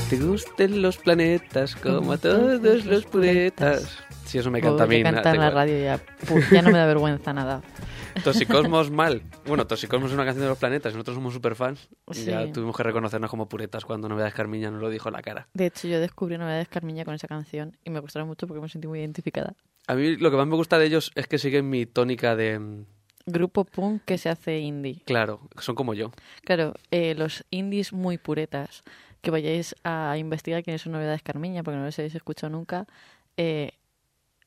Te 0.10 0.18
gusten 0.18 0.82
los 0.82 0.98
planetas 0.98 1.76
como 1.76 2.14
a 2.14 2.18
todos 2.18 2.86
los 2.86 3.06
puretas. 3.06 3.98
Si 4.26 4.38
eso 4.38 4.52
me 4.52 4.62
canta 4.62 4.84
a 4.84 4.88
mí. 4.88 5.02
nada, 5.04 5.16
canta 5.16 5.32
en 5.32 5.40
la 5.40 5.50
radio 5.50 5.78
ya. 5.80 5.98
Puf, 6.28 6.52
ya 6.52 6.62
no 6.62 6.72
me 6.72 6.78
da 6.78 6.86
vergüenza 6.86 7.34
nada. 7.34 7.62
Toxicosmos 8.24 8.90
mal. 8.90 9.22
Bueno, 9.46 9.68
Toxicosmos 9.68 10.10
es 10.12 10.16
una 10.16 10.26
canción 10.26 10.44
de 10.44 10.50
los 10.50 10.58
planetas 10.58 10.92
y 10.94 10.96
nosotros 10.96 11.16
somos 11.16 11.34
super 11.34 11.56
fans. 11.56 11.88
Sí. 12.12 12.26
Ya 12.26 12.52
tuvimos 12.52 12.76
que 12.76 12.84
reconocernos 12.84 13.30
como 13.30 13.48
puretas 13.48 13.86
cuando 13.86 14.10
Novedades 14.10 14.34
Carmiña 14.34 14.72
nos 14.72 14.82
lo 14.82 14.90
dijo 14.90 15.10
en 15.10 15.14
la 15.14 15.22
cara. 15.22 15.48
De 15.54 15.68
hecho, 15.68 15.88
yo 15.88 16.00
descubrí 16.00 16.38
Novedades 16.38 16.68
Carmiña 16.68 17.06
con 17.06 17.14
esa 17.14 17.28
canción 17.28 17.78
y 17.84 17.90
me 17.90 18.00
gustaron 18.00 18.28
mucho 18.28 18.48
porque 18.48 18.62
me 18.62 18.70
sentí 18.70 18.88
muy 18.88 19.00
identificada. 19.00 19.56
A 19.88 19.96
mí 19.96 20.16
lo 20.18 20.32
que 20.32 20.38
más 20.38 20.48
me 20.48 20.56
gusta 20.56 20.80
de 20.80 20.86
ellos 20.88 21.12
es 21.16 21.28
que 21.28 21.38
siguen 21.38 21.70
mi 21.70 21.86
tónica 21.86 22.36
de... 22.36 22.60
mm, 22.60 22.86
Grupo 23.30 23.66
punk 23.66 24.04
que 24.06 24.18
se 24.18 24.30
hace 24.30 24.60
indie. 24.60 25.02
Claro, 25.06 25.42
son 25.60 25.76
como 25.76 25.94
yo. 25.94 26.12
Claro, 26.44 26.74
eh, 26.92 27.14
los 27.14 27.44
indies 27.52 27.92
muy 27.92 28.18
puretas, 28.18 28.84
que 29.28 29.32
vayáis 29.32 29.76
a 29.84 30.16
investigar 30.18 30.64
quiénes 30.64 30.82
son 30.84 30.94
Novedades 30.94 31.22
Carmiña, 31.22 31.62
porque 31.62 31.76
no 31.76 31.84
los 31.84 32.00
habéis 32.00 32.16
escuchado 32.16 32.50
nunca, 32.50 32.88
eh, 33.36 33.74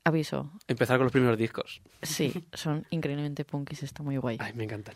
aviso, 0.03 0.49
Empezar 0.67 0.97
con 0.97 1.03
los 1.03 1.11
primeros 1.11 1.37
discos. 1.37 1.83
sí, 2.01 2.33
son 2.53 2.87
increíblemente 2.89 3.45
punkis, 3.45 3.83
está 3.83 4.01
muy 4.01 4.17
guay. 4.17 4.37
Ay, 4.39 4.53
me 4.53 4.63
encantan. 4.63 4.95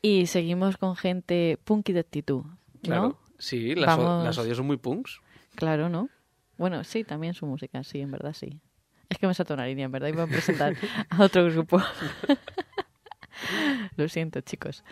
Y 0.00 0.24
seguimos 0.24 0.78
con 0.78 0.96
gente 0.96 1.58
punky 1.64 1.92
de 1.92 2.00
actitud, 2.00 2.44
¿no? 2.44 2.56
Claro. 2.80 3.18
Sí, 3.38 3.74
las, 3.74 3.98
Vamos. 3.98 4.24
las 4.24 4.38
odios 4.38 4.56
son 4.56 4.66
muy 4.66 4.78
punks. 4.78 5.20
Claro, 5.54 5.90
¿no? 5.90 6.08
Bueno, 6.56 6.82
sí, 6.82 7.04
también 7.04 7.34
su 7.34 7.44
música, 7.44 7.84
sí, 7.84 8.00
en 8.00 8.12
verdad 8.12 8.32
sí. 8.32 8.58
Es 9.10 9.18
que 9.18 9.26
me 9.26 9.34
saltó 9.34 9.52
una 9.52 9.66
línea, 9.66 9.84
en 9.84 9.92
verdad, 9.92 10.08
iba 10.08 10.22
a 10.22 10.26
presentar 10.26 10.74
a 11.10 11.22
otro 11.22 11.44
grupo. 11.44 11.78
Lo 13.96 14.08
siento, 14.08 14.40
chicos. 14.40 14.82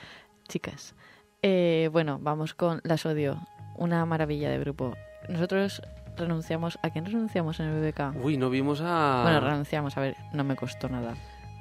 Chicas. 0.49 0.95
Eh, 1.41 1.89
bueno, 1.91 2.19
vamos 2.21 2.53
con 2.53 2.83
Las 2.85 3.07
Odio. 3.07 3.41
Una 3.77 4.05
maravilla 4.07 4.51
de 4.51 4.59
grupo. 4.59 4.95
Nosotros 5.29 5.83
renunciamos... 6.17 6.79
¿A 6.83 6.91
quién 6.91 7.05
renunciamos 7.07 7.59
en 7.61 7.67
el 7.67 7.81
BBK? 7.81 8.17
Uy, 8.25 8.37
no 8.37 8.51
vimos 8.51 8.81
a... 8.83 9.21
Bueno, 9.23 9.41
renunciamos, 9.41 9.97
a 9.97 10.01
ver, 10.01 10.17
no 10.33 10.45
me 10.45 10.55
costó 10.57 10.89
nada. 10.89 11.15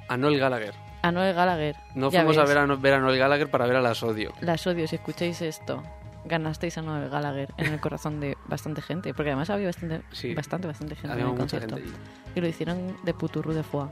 a 0.08 0.16
Noel 0.16 0.38
Gallagher. 0.38 0.74
A 1.02 1.10
Noel 1.12 1.34
Gallagher. 1.34 1.76
No 1.94 2.10
ya 2.10 2.20
fuimos 2.20 2.38
a 2.38 2.44
ver 2.44 2.58
a, 2.58 2.66
No- 2.66 2.78
ver 2.78 2.94
a 2.94 2.98
Noel 3.00 3.18
Gallagher 3.18 3.50
para 3.50 3.66
ver 3.66 3.76
a 3.76 3.80
las 3.80 4.02
odio. 4.02 4.32
Las 4.40 4.66
Odio, 4.66 4.86
si 4.88 4.96
escucháis 4.96 5.42
esto, 5.42 5.82
ganasteis 6.24 6.78
a 6.78 6.82
Noel 6.82 7.10
Gallagher 7.10 7.48
en 7.58 7.72
el 7.72 7.80
corazón 7.80 8.20
de 8.20 8.36
bastante 8.46 8.80
gente. 8.80 9.12
Porque 9.12 9.30
además 9.30 9.50
había 9.50 9.66
bastante, 9.66 10.02
Sí. 10.12 10.34
bastante, 10.34 10.66
bastante 10.68 10.94
gente 10.94 11.12
Había 11.12 11.24
en 11.26 11.30
el 11.32 11.36
concierto. 11.38 11.76
gente. 11.76 11.90
Y 12.34 12.40
lo 12.40 12.46
hicieron 12.46 12.96
de 13.02 13.12
puturru 13.14 13.52
de 13.52 13.62
foie. 13.62 13.88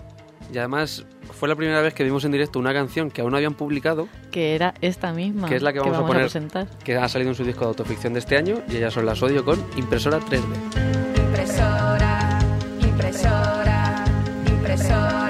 Y 0.53 0.59
además 0.59 1.05
fue 1.33 1.49
la 1.49 1.57
primera 1.57 1.81
vez 1.81 1.95
que 1.95 2.05
vimos 2.05 2.25
en 2.25 2.33
directo 2.33 2.59
una 2.59 2.73
canción 2.73 3.11
que 3.11 3.21
aún 3.21 3.31
no 3.31 3.37
habían 3.37 3.55
publicado, 3.55 4.09
Que 4.31 4.55
era 4.55 4.75
esta 4.81 5.13
misma. 5.13 5.49
Que 5.49 5.57
es 5.57 5.63
la 5.63 5.73
que 5.73 5.81
vamos 5.81 5.99
a 5.99 6.07
poner. 6.07 6.23
presentar. 6.23 6.67
que 6.85 6.97
ha 6.97 7.09
salido 7.09 7.31
en 7.31 7.37
su 7.37 7.45
disco 7.45 7.61
de 7.65 7.69
autoficción 7.69 8.13
de 8.15 8.21
este 8.21 8.37
año, 8.37 8.63
y 8.69 8.77
ellas 8.77 8.93
son 8.95 9.07
las 9.07 9.23
odio 9.23 9.45
con 9.45 9.63
impresora 9.77 10.19
3D. 10.19 10.43
Impresora, 11.17 12.39
impresora, 12.81 14.05
impresora, 14.47 14.49
impresora. 14.49 15.22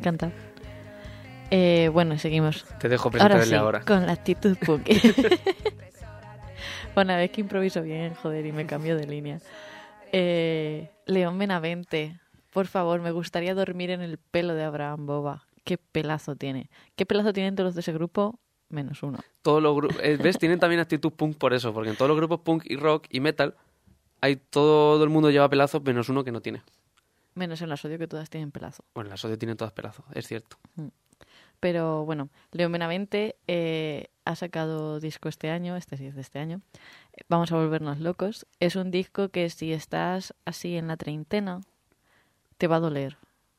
Encanta. 0.00 0.32
Eh, 1.50 1.90
bueno, 1.92 2.18
seguimos. 2.18 2.64
Te 2.78 2.88
dejo 2.88 3.08
Ahora 3.08 3.18
presentarle 3.18 3.46
sí, 3.46 3.54
ahora. 3.54 3.80
con 3.84 4.06
la 4.06 4.12
actitud 4.12 4.56
punky. 4.64 5.00
Una 6.96 7.16
vez 7.16 7.30
que 7.30 7.40
improviso 7.40 7.82
bien, 7.82 8.14
joder, 8.14 8.46
y 8.46 8.52
me 8.52 8.66
cambio 8.66 8.96
de 8.96 9.06
línea. 9.06 9.38
Eh, 10.12 10.90
León 11.06 11.38
Benavente, 11.38 12.18
por 12.52 12.66
favor, 12.66 13.00
me 13.00 13.10
gustaría 13.12 13.54
dormir 13.54 13.90
en 13.90 14.00
el 14.02 14.18
pelo 14.18 14.54
de 14.54 14.64
Abraham 14.64 15.06
Boba. 15.06 15.46
Qué 15.64 15.78
pelazo 15.78 16.36
tiene. 16.36 16.68
¿Qué 16.96 17.06
pelazo 17.06 17.32
tienen 17.32 17.54
todos 17.54 17.68
los 17.68 17.74
de 17.74 17.80
ese 17.82 17.92
grupo? 17.92 18.38
Menos 18.68 19.02
uno. 19.02 19.18
Todos 19.42 19.62
los 19.62 19.74
grupos, 19.74 19.98
¿ves? 19.98 20.38
Tienen 20.38 20.58
también 20.58 20.80
actitud 20.80 21.12
punk 21.12 21.36
por 21.36 21.54
eso, 21.54 21.72
porque 21.72 21.90
en 21.90 21.96
todos 21.96 22.08
los 22.08 22.16
grupos 22.16 22.40
punk 22.40 22.64
y 22.66 22.76
rock 22.76 23.06
y 23.10 23.20
metal, 23.20 23.54
hay 24.20 24.36
todo 24.36 25.02
el 25.02 25.10
mundo 25.10 25.30
lleva 25.30 25.48
pelazos 25.48 25.82
menos 25.82 26.08
uno 26.08 26.22
que 26.24 26.32
no 26.32 26.40
tiene. 26.40 26.62
Menos 27.34 27.62
en 27.62 27.68
la 27.68 27.76
sodio 27.76 27.98
que 27.98 28.08
todas 28.08 28.30
tienen 28.30 28.50
pelazo. 28.50 28.84
Bueno, 28.94 29.10
las 29.10 29.24
ODE 29.24 29.36
tienen 29.36 29.56
todas 29.56 29.72
pelazos, 29.72 30.04
es 30.14 30.26
cierto. 30.26 30.56
Pero 31.60 32.04
bueno, 32.04 32.30
León 32.52 32.72
Benavente 32.72 33.36
eh, 33.46 34.08
ha 34.24 34.34
sacado 34.34 34.98
disco 34.98 35.28
este 35.28 35.50
año, 35.50 35.76
este 35.76 35.96
sí 35.96 36.06
es 36.06 36.14
de 36.14 36.22
este 36.22 36.38
año. 36.38 36.62
Vamos 37.28 37.52
a 37.52 37.56
volvernos 37.56 38.00
locos. 38.00 38.46
Es 38.60 38.76
un 38.76 38.90
disco 38.90 39.28
que 39.28 39.48
si 39.50 39.72
estás 39.72 40.34
así 40.44 40.76
en 40.76 40.88
la 40.88 40.96
treintena, 40.96 41.60
te 42.56 42.66
va 42.66 42.76
a 42.76 42.80
doler. 42.80 43.18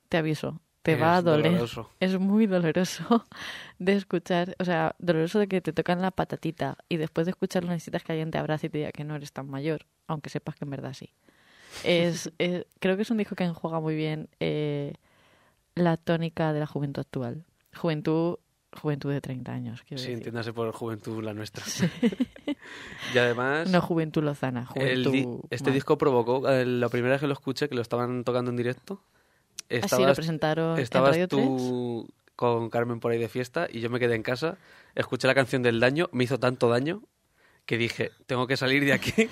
Te 0.10 0.18
aviso, 0.18 0.60
te 0.82 0.96
va 0.96 1.18
a 1.18 1.22
doler. 1.22 1.52
doloroso. 1.52 1.90
Es 2.00 2.20
muy 2.20 2.48
doloroso 2.48 3.26
de 3.80 3.94
escuchar, 3.94 4.56
o 4.60 4.66
sea, 4.66 4.96
doloroso 4.98 5.38
de 5.40 5.48
que 5.48 5.62
te 5.62 5.74
tocan 5.74 6.02
la 6.02 6.12
patatita 6.12 6.78
y 6.90 6.98
después 6.98 7.26
de 7.26 7.32
escucharlo 7.32 7.70
necesitas 7.70 8.04
que 8.04 8.14
alguien 8.14 8.32
te 8.32 8.40
abrace 8.40 8.68
y 8.68 8.70
te 8.70 8.80
diga 8.80 8.92
que 8.92 9.04
no 9.04 9.16
eres 9.16 9.32
tan 9.32 9.48
mayor, 9.48 9.86
aunque 10.08 10.30
sepas 10.30 10.56
que 10.56 10.66
en 10.66 10.72
verdad 10.72 10.94
sí. 10.94 11.14
Es, 11.84 12.32
eh, 12.40 12.66
creo 12.80 12.96
que 12.96 13.02
es 13.04 13.12
un 13.12 13.18
disco 13.18 13.36
que 13.36 13.44
enjuaga 13.44 13.80
muy 13.80 13.96
bien 13.96 14.30
eh, 14.40 14.94
la 15.76 15.98
tónica 15.98 16.54
de 16.54 16.60
la 16.60 16.68
juventud 16.68 17.00
actual. 17.02 17.46
Juventud, 17.76 18.38
juventud 18.80 19.12
de 19.12 19.22
30 19.22 19.52
años, 19.54 19.80
Sí, 19.88 19.96
decir. 19.96 20.10
entiéndase 20.12 20.54
por 20.54 20.72
juventud 20.74 21.24
la 21.24 21.34
nuestra. 21.34 21.64
y 23.14 23.18
además, 23.18 23.70
No 23.70 23.82
juventud 23.82 24.24
lozana, 24.24 24.66
juventud... 24.66 25.12
di- 25.12 25.28
este 25.50 25.70
mal. 25.70 25.74
disco 25.74 25.98
provocó, 25.98 26.48
eh, 26.50 26.66
la 26.66 26.90
primera 26.90 27.14
vez 27.14 27.22
que 27.22 27.28
lo 27.28 27.34
escuché, 27.34 27.70
que 27.70 27.76
lo 27.76 27.82
estaban 27.82 28.24
tocando 28.24 28.52
en 28.52 28.58
directo, 28.58 29.02
Así 29.70 29.80
lo 29.80 29.86
estabas, 29.86 30.16
presentaron 30.18 30.78
en 30.78 30.84
estabas 30.84 31.12
Radio 31.12 31.28
3. 31.30 31.46
tú 31.46 32.08
con 32.36 32.70
Carmen 32.70 33.00
por 33.00 33.12
ahí 33.12 33.20
de 33.20 33.30
fiesta 33.30 33.68
y 33.72 33.80
yo 33.82 33.90
me 33.90 34.00
quedé 34.00 34.16
en 34.16 34.24
casa, 34.24 34.58
escuché 34.96 35.28
la 35.28 35.36
canción 35.36 35.62
del 35.62 35.80
daño, 35.80 36.10
me 36.12 36.24
hizo 36.26 36.40
tanto 36.40 36.70
daño 36.70 37.02
que 37.72 37.78
dije, 37.78 38.12
tengo 38.26 38.48
que 38.48 38.58
salir 38.58 38.84
de 38.84 38.92
aquí 38.92 39.14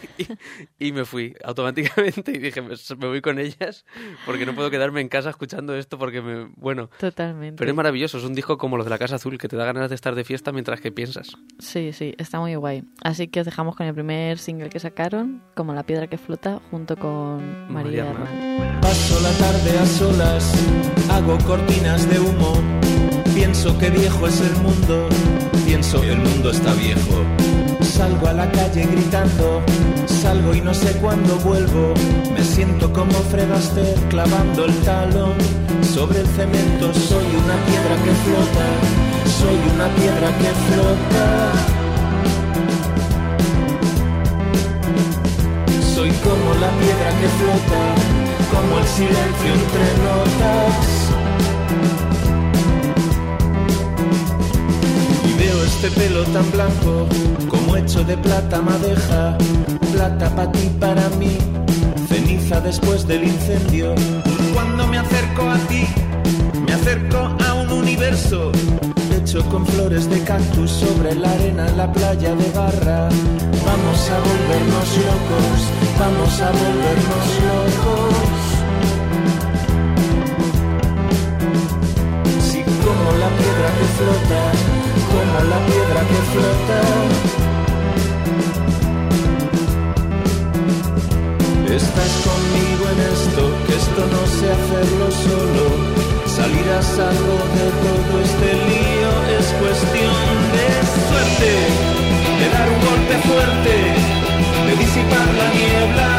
y, 0.79 0.87
y 0.87 0.91
me 0.93 1.03
fui 1.03 1.35
automáticamente 1.43 2.31
y 2.31 2.37
dije, 2.37 2.61
me, 2.61 2.69
me 2.97 3.07
voy 3.07 3.19
con 3.19 3.37
ellas 3.37 3.83
porque 4.25 4.45
no 4.45 4.55
puedo 4.55 4.71
quedarme 4.71 5.01
en 5.01 5.09
casa 5.09 5.31
escuchando 5.31 5.75
esto 5.75 5.99
porque 5.99 6.21
me... 6.21 6.45
Bueno, 6.55 6.89
Totalmente. 6.97 7.57
pero 7.57 7.69
es 7.69 7.75
maravilloso, 7.75 8.17
es 8.17 8.23
un 8.23 8.33
disco 8.33 8.57
como 8.57 8.77
los 8.77 8.85
de 8.85 8.91
la 8.91 8.97
Casa 8.97 9.15
Azul 9.15 9.37
que 9.37 9.49
te 9.49 9.57
da 9.57 9.65
ganas 9.65 9.89
de 9.89 9.95
estar 9.95 10.15
de 10.15 10.23
fiesta 10.23 10.53
mientras 10.53 10.79
que 10.79 10.89
piensas. 10.89 11.35
Sí, 11.57 11.91
sí, 11.91 12.15
está 12.17 12.39
muy 12.39 12.55
guay. 12.55 12.85
Así 13.03 13.27
que 13.27 13.41
os 13.41 13.45
dejamos 13.45 13.75
con 13.75 13.87
el 13.87 13.93
primer 13.93 14.37
single 14.37 14.69
que 14.69 14.79
sacaron, 14.79 15.43
como 15.53 15.73
La 15.73 15.83
piedra 15.83 16.07
que 16.07 16.17
flota, 16.17 16.61
junto 16.71 16.95
con 16.95 17.69
María. 17.73 18.05
Paso 18.81 19.19
la 19.19 19.31
tarde 19.33 19.79
a 19.79 19.85
solas, 19.85 20.53
hago 21.11 21.37
cortinas 21.39 22.09
de 22.09 22.21
humo. 22.21 22.53
Pienso 23.35 23.77
que 23.77 23.89
viejo 23.89 24.27
es 24.27 24.39
el 24.39 24.55
mundo, 24.61 25.09
pienso 25.65 25.99
que 25.99 26.13
el 26.13 26.19
mundo 26.19 26.51
está 26.51 26.73
viejo. 26.75 27.38
Salgo 27.99 28.27
a 28.29 28.33
la 28.33 28.49
calle 28.49 28.85
gritando, 28.85 29.61
salgo 30.07 30.55
y 30.55 30.61
no 30.61 30.73
sé 30.73 30.93
cuándo 31.01 31.35
vuelvo. 31.39 31.93
Me 32.33 32.41
siento 32.45 32.93
como 32.93 33.11
Fred 33.11 33.51
Astaire 33.51 33.99
clavando 34.09 34.63
el 34.63 34.73
talón 34.85 35.33
sobre 35.83 36.21
el 36.21 36.27
cemento. 36.27 36.93
Soy 36.93 37.25
una 37.43 37.57
piedra 37.67 37.95
que 38.05 38.13
flota, 38.23 38.65
soy 39.41 39.59
una 39.75 39.87
piedra 39.99 40.29
que 40.39 40.49
flota. 40.69 41.25
Soy 45.93 46.11
como 46.23 46.53
la 46.53 46.69
piedra 46.79 47.09
que 47.19 47.27
flota, 47.37 47.81
como 48.53 48.79
el 48.79 48.87
silencio 48.87 49.51
entre 49.59 49.87
notas. 50.07 51.09
Este 55.69 55.91
pelo 55.91 56.23
tan 56.23 56.49
blanco, 56.51 57.07
como 57.47 57.77
hecho 57.77 58.03
de 58.03 58.17
plata 58.17 58.61
madeja, 58.61 59.37
plata 59.93 60.35
para 60.35 60.51
ti, 60.51 60.69
para 60.79 61.07
mí, 61.19 61.37
ceniza 62.07 62.59
después 62.59 63.07
del 63.07 63.23
incendio. 63.23 63.93
Cuando 64.53 64.87
me 64.87 64.97
acerco 64.97 65.43
a 65.43 65.57
ti, 65.69 65.85
me 66.65 66.73
acerco 66.73 67.17
a 67.47 67.53
un 67.53 67.71
universo 67.71 68.51
hecho 69.15 69.47
con 69.49 69.65
flores 69.67 70.09
de 70.09 70.23
cactus 70.23 70.71
sobre 70.71 71.13
la 71.15 71.31
arena 71.31 71.67
en 71.67 71.77
la 71.77 71.91
playa 71.91 72.33
de 72.33 72.49
Barra. 72.51 73.09
Vamos 73.65 74.09
a 74.09 74.17
volvernos 74.27 74.89
locos, 75.07 75.57
vamos 75.99 76.41
a 76.41 76.49
volvernos 76.51 77.25
locos. 77.47 78.39
Sí, 82.49 82.63
como 82.83 83.17
la 83.23 83.29
piedra 83.37 83.69
que 83.77 83.85
flota, 83.97 84.78
como 85.11 85.39
la 85.53 85.59
piedra 85.67 86.01
que 86.09 86.19
flota. 86.31 86.79
Estás 91.79 92.13
conmigo 92.27 92.83
en 92.93 92.99
esto, 93.13 93.41
que 93.65 93.73
esto 93.83 94.01
no 94.15 94.23
sé 94.37 94.45
hacerlo 94.57 95.05
solo. 95.25 95.65
Salir 96.37 96.67
a 96.71 96.81
salvo 96.81 97.35
de 97.57 97.67
todo 97.83 98.11
este 98.27 98.49
lío 98.69 99.11
es 99.37 99.47
cuestión 99.63 100.33
de 100.55 100.67
suerte, 101.07 101.51
de 102.39 102.47
dar 102.55 102.67
un 102.75 102.79
golpe 102.89 103.15
fuerte, 103.27 103.75
de 104.67 104.73
disipar 104.83 105.27
la 105.41 105.47
niebla, 105.59 106.09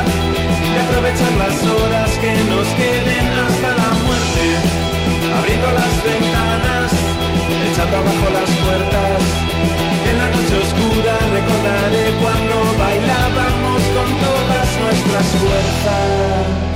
de 0.72 0.79
aprovechar 0.85 1.33
las 1.44 1.57
horas 1.74 2.11
que 2.22 2.33
nos 2.53 2.66
queden 2.81 3.26
hasta 3.44 3.70
la 3.81 3.90
muerte, 4.05 4.44
abriendo 5.38 5.68
las 5.81 5.94
ventanas, 6.05 7.00
abajo 7.88 8.27
las 8.33 8.51
puertas. 8.64 9.23
En 10.11 10.19
la 10.19 10.29
noche 10.29 10.57
oscura 10.64 11.14
recordaré 11.33 12.05
cuando 12.21 12.55
bailábamos 12.79 13.81
con 13.97 14.09
todas 14.27 14.69
nuestras 14.83 15.27
fuerzas. 15.40 16.71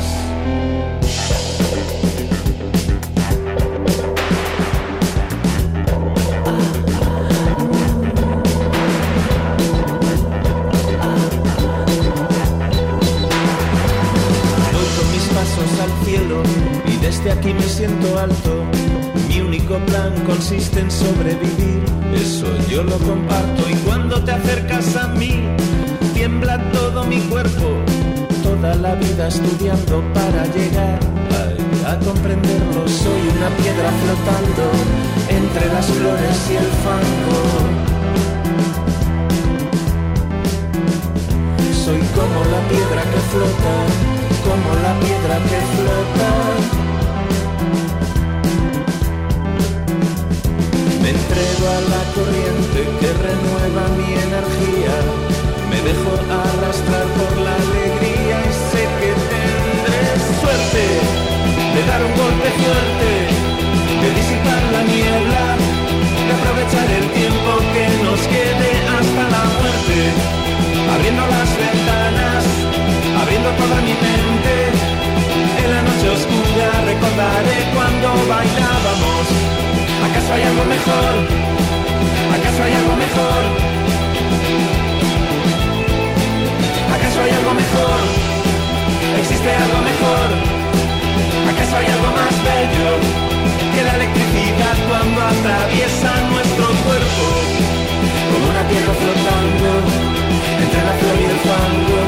Mis 15.12 15.26
pasos 15.28 15.80
al 15.80 16.04
cielo 16.04 16.42
y 16.86 16.96
desde 16.96 17.32
aquí 17.32 17.52
me 17.52 17.62
siento 17.62 18.18
alto. 18.18 18.83
Único 19.56 19.78
plan 19.86 20.12
consiste 20.26 20.80
en 20.80 20.90
sobrevivir, 20.90 21.84
eso 22.12 22.44
yo 22.68 22.82
lo 22.82 22.98
comparto. 22.98 23.70
Y 23.70 23.74
cuando 23.86 24.20
te 24.24 24.32
acercas 24.32 24.96
a 24.96 25.06
mí, 25.06 25.44
tiembla 26.12 26.58
todo 26.72 27.04
mi 27.04 27.20
cuerpo. 27.30 27.78
Toda 28.42 28.74
la 28.74 28.96
vida 28.96 29.28
estudiando 29.28 30.02
para 30.12 30.44
llegar 30.46 30.98
ay, 31.30 31.56
a 31.86 31.96
comprenderlo. 32.00 32.88
Soy 32.88 33.20
una 33.36 33.48
piedra 33.62 33.92
flotando 34.02 34.64
entre 35.28 35.72
las 35.72 35.86
flores 35.86 36.36
y 36.50 36.56
el 36.56 36.70
fango. 36.82 37.40
Soy 41.84 42.00
como 42.18 42.40
la 42.50 42.60
piedra 42.70 43.02
que 43.02 43.20
flota, 43.30 43.74
como 44.42 44.74
la 44.82 44.98
piedra 44.98 45.36
que 45.48 45.60
flota. 45.76 46.93
Me 51.04 51.10
entrego 51.10 51.68
a 51.68 51.80
la 51.92 52.02
corriente 52.16 52.80
que 52.96 53.10
renueva 53.12 53.84
mi 53.92 54.08
energía. 54.24 54.96
Me 55.68 55.76
dejo 55.84 56.16
arrastrar 56.32 57.04
por 57.20 57.32
la 57.44 57.52
alegría 57.60 58.36
y 58.40 58.52
sé 58.72 58.82
que 58.96 59.12
tendré 59.12 60.00
suerte 60.40 60.84
de 61.76 61.80
dar 61.84 62.00
un 62.08 62.14
golpe 62.16 62.48
fuerte, 62.56 63.10
de 64.00 64.08
disipar 64.16 64.62
la 64.72 64.82
niebla, 64.88 65.44
de 66.24 66.32
aprovechar 66.40 66.88
el 66.88 67.06
tiempo 67.12 67.52
que 67.76 67.84
nos 68.00 68.20
quede 68.24 68.72
hasta 68.96 69.24
la 69.28 69.44
muerte. 69.60 69.98
Abriendo 70.88 71.20
las 71.20 71.50
ventanas, 71.52 72.42
abriendo 73.20 73.50
toda 73.60 73.76
mi 73.84 73.92
mente. 73.92 74.56
En 75.60 75.68
la 75.68 75.82
noche 75.84 76.08
oscura 76.16 76.68
recordaré 76.88 77.56
cuando 77.76 78.08
bailábamos 78.24 79.73
¿Acaso 80.04 80.34
hay 80.34 80.42
algo 80.42 80.64
mejor? 80.64 81.14
¿Acaso 82.36 82.62
hay 82.64 82.72
algo 82.74 82.94
mejor? 83.04 83.42
¿Acaso 86.94 87.18
hay 87.22 87.30
algo 87.30 87.54
mejor? 87.54 88.00
¿Existe 89.20 89.50
algo 89.50 89.80
mejor? 89.90 90.28
¿Acaso 91.50 91.76
hay 91.78 91.86
algo 91.86 92.10
más 92.20 92.34
bello 92.44 92.90
que 93.74 93.82
la 93.82 93.94
electricidad 93.96 94.76
cuando 94.88 95.20
atraviesa 95.22 96.10
nuestro 96.32 96.66
cuerpo? 96.84 97.26
Como 98.30 98.44
una 98.52 98.62
piedra 98.68 98.92
flotando 99.00 99.70
entre 100.62 100.80
la 100.84 100.94
flor 101.00 101.16
y 101.16 101.24
el 101.32 101.38
fango. 101.48 102.00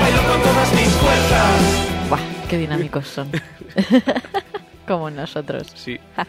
Bailo 0.00 0.22
con 0.30 0.38
todas 0.42 0.68
mis 0.74 0.90
fuerzas. 1.02 1.60
Buah, 2.08 2.24
qué 2.48 2.58
dinámicos 2.58 3.06
son. 3.06 3.30
Como 4.90 5.08
nosotros. 5.10 5.70
Sí. 5.76 5.98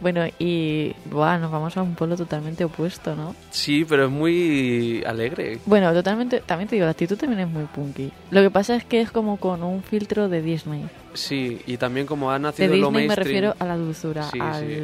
Bueno, 0.00 0.24
y 0.40 0.94
buah, 1.04 1.38
nos 1.38 1.52
vamos 1.52 1.76
a 1.76 1.82
un 1.82 1.94
pueblo 1.94 2.16
totalmente 2.16 2.64
opuesto, 2.64 3.14
¿no? 3.14 3.36
Sí, 3.50 3.84
pero 3.88 4.06
es 4.06 4.10
muy 4.10 5.00
alegre. 5.06 5.60
Bueno, 5.64 5.92
totalmente, 5.92 6.40
también 6.40 6.68
te 6.68 6.74
digo, 6.74 6.86
la 6.86 6.90
actitud 6.90 7.16
también 7.16 7.38
es 7.42 7.48
muy 7.48 7.66
punky. 7.66 8.10
Lo 8.32 8.42
que 8.42 8.50
pasa 8.50 8.74
es 8.74 8.84
que 8.84 9.00
es 9.00 9.12
como 9.12 9.36
con 9.36 9.62
un 9.62 9.80
filtro 9.84 10.28
de 10.28 10.42
Disney. 10.42 10.88
Sí, 11.14 11.60
y 11.68 11.76
también 11.76 12.06
como 12.08 12.32
ha 12.32 12.34
De 12.34 12.40
nacido 12.40 12.68
lo 12.70 12.74
Disney 12.74 12.90
me 12.90 12.98
mainstream. 12.98 13.24
refiero 13.26 13.54
a 13.60 13.64
la 13.64 13.76
dulzura, 13.76 14.24
Sí, 14.24 14.40
al... 14.40 14.66
sí. 14.66 14.76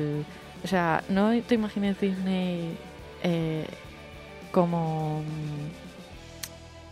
O 0.63 0.69
sea, 0.69 1.03
no 1.09 1.33
te 1.43 1.57
imagines 1.57 2.01
Disney 2.01 2.77
eh, 3.25 3.67
como... 4.53 5.23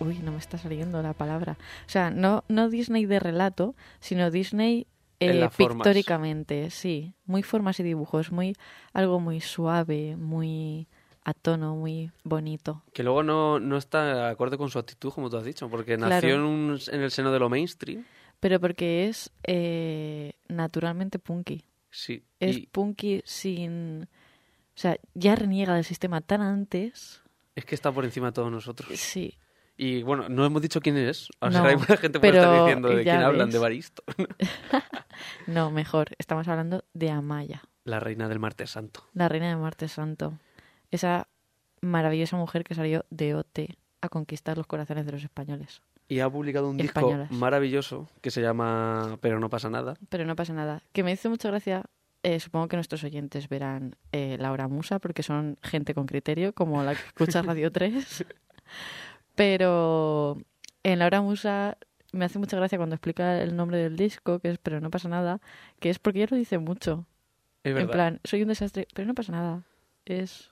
mm, 0.00 0.04
Uy, 0.04 0.18
no 0.24 0.32
me 0.32 0.38
está 0.38 0.58
saliendo 0.58 1.00
la 1.00 1.12
palabra. 1.12 1.56
O 1.86 1.88
sea, 1.90 2.10
no, 2.10 2.42
no 2.48 2.68
Disney 2.70 3.06
de 3.06 3.20
relato, 3.20 3.76
sino 4.00 4.32
Disney 4.32 4.88
eh, 5.20 5.48
pictóricamente, 5.56 6.70
sí. 6.70 7.14
Muy 7.24 7.42
formas 7.42 7.78
y 7.80 7.82
dibujos, 7.82 8.30
muy 8.32 8.54
algo 8.92 9.20
muy 9.20 9.40
suave, 9.40 10.16
muy 10.16 10.86
a 11.24 11.34
tono, 11.34 11.74
muy 11.76 12.10
bonito. 12.24 12.82
Que 12.92 13.02
luego 13.02 13.22
no, 13.22 13.58
no 13.58 13.76
está 13.76 14.28
acorde 14.28 14.56
con 14.56 14.70
su 14.70 14.78
actitud, 14.78 15.10
como 15.12 15.28
tú 15.30 15.36
has 15.36 15.44
dicho, 15.44 15.68
porque 15.68 15.96
nació 15.96 16.20
Claro. 16.20 16.34
en, 16.36 16.40
un- 16.42 16.80
en 16.92 17.00
el 17.00 17.10
seno 17.10 17.32
de 17.32 17.38
lo 17.40 17.48
mainstream. 17.48 18.04
Pero 18.38 18.60
porque 18.60 19.08
es 19.08 19.32
eh, 19.44 20.34
naturalmente 20.48 21.18
punky. 21.18 21.64
Sí. 21.90 22.22
Es 22.38 22.56
Y 22.58 22.66
punky 22.66 23.22
sin... 23.24 24.02
O 24.04 24.78
sea, 24.78 24.98
ya 25.14 25.34
reniega 25.34 25.74
del 25.74 25.84
sistema 25.84 26.20
tan 26.20 26.42
antes. 26.42 27.22
es 27.54 27.64
que 27.64 27.74
está 27.74 27.90
por 27.90 28.04
encima 28.04 28.26
de 28.26 28.32
todos 28.34 28.52
nosotros. 28.52 28.90
Sí, 29.00 29.34
Y 29.76 30.02
bueno, 30.02 30.28
no 30.28 30.44
hemos 30.46 30.62
dicho 30.62 30.80
quién 30.80 30.96
es. 30.96 31.28
O 31.40 31.50
sea, 31.50 31.60
No, 31.60 31.68
hay 31.68 31.76
mucha 31.76 31.96
gente 31.98 32.18
puede 32.18 32.38
estar 32.38 32.60
diciendo 32.64 32.88
de 32.88 33.02
quién 33.02 33.16
hablan 33.22 33.48
ves. 33.48 33.52
de 33.54 33.58
Baristo. 33.58 34.02
no, 35.46 35.70
mejor. 35.70 36.08
Estamos 36.18 36.48
hablando 36.48 36.84
de 36.94 37.10
Amaya, 37.10 37.62
La 37.84 38.00
reina 38.00 38.28
del 38.28 38.38
martes 38.38 38.70
santo. 38.70 39.04
la 39.14 39.28
reina 39.28 39.48
de 39.48 39.56
Marte 39.56 39.88
Santo. 39.88 40.38
Esa 40.90 41.28
maravillosa 41.80 42.36
mujer 42.36 42.64
que 42.64 42.74
salió 42.74 43.04
de 43.10 43.34
OT 43.34 43.58
a 44.00 44.08
conquistar 44.08 44.56
los 44.56 44.66
corazones 44.66 45.04
de 45.06 45.12
los 45.12 45.22
españoles. 45.22 45.82
Y 46.08 46.20
ha 46.20 46.30
publicado 46.30 46.70
un 46.70 46.76
disco 46.76 47.00
Españolas. 47.00 47.30
maravilloso 47.32 48.08
que 48.20 48.30
se 48.30 48.40
llama 48.40 49.18
Pero 49.20 49.40
no 49.40 49.50
pasa 49.50 49.68
nada. 49.68 49.94
Pero 50.08 50.24
no 50.24 50.36
pasa 50.36 50.52
nada. 50.52 50.82
Que 50.92 51.02
me 51.02 51.12
hizo 51.12 51.28
mucha 51.28 51.48
gracia. 51.50 51.82
eh, 52.22 52.38
supongo 52.40 52.68
que 52.68 52.76
nuestros 52.76 53.02
oyentes 53.04 53.48
verán 53.48 53.96
eh, 54.12 54.36
la 54.40 54.52
hora 54.52 54.68
musa 54.68 55.00
porque 55.00 55.22
son 55.22 55.58
gente 55.62 55.94
con 55.94 56.06
criterio, 56.06 56.52
como 56.54 56.82
la 56.82 56.94
que 56.94 57.02
escucha 57.06 57.42
Radio 57.42 57.70
3. 57.72 58.24
Pero 59.36 60.38
en 60.82 60.98
la 60.98 61.06
hora 61.06 61.20
musa 61.22 61.78
me 62.12 62.24
hace 62.24 62.38
mucha 62.38 62.56
gracia 62.56 62.78
cuando 62.78 62.94
explica 62.96 63.40
el 63.42 63.54
nombre 63.54 63.78
del 63.78 63.96
disco, 63.96 64.40
que 64.40 64.50
es 64.50 64.58
Pero 64.58 64.80
no 64.80 64.90
pasa 64.90 65.08
nada, 65.08 65.40
que 65.78 65.90
es 65.90 65.98
porque 66.00 66.18
ella 66.20 66.28
lo 66.32 66.36
dice 66.36 66.58
mucho. 66.58 67.06
Es 67.62 67.70
En 67.70 67.74
verdad. 67.76 67.92
plan, 67.92 68.20
soy 68.24 68.42
un 68.42 68.48
desastre, 68.48 68.88
pero 68.94 69.06
no 69.06 69.14
pasa 69.14 69.32
nada. 69.32 69.62
Es 70.04 70.50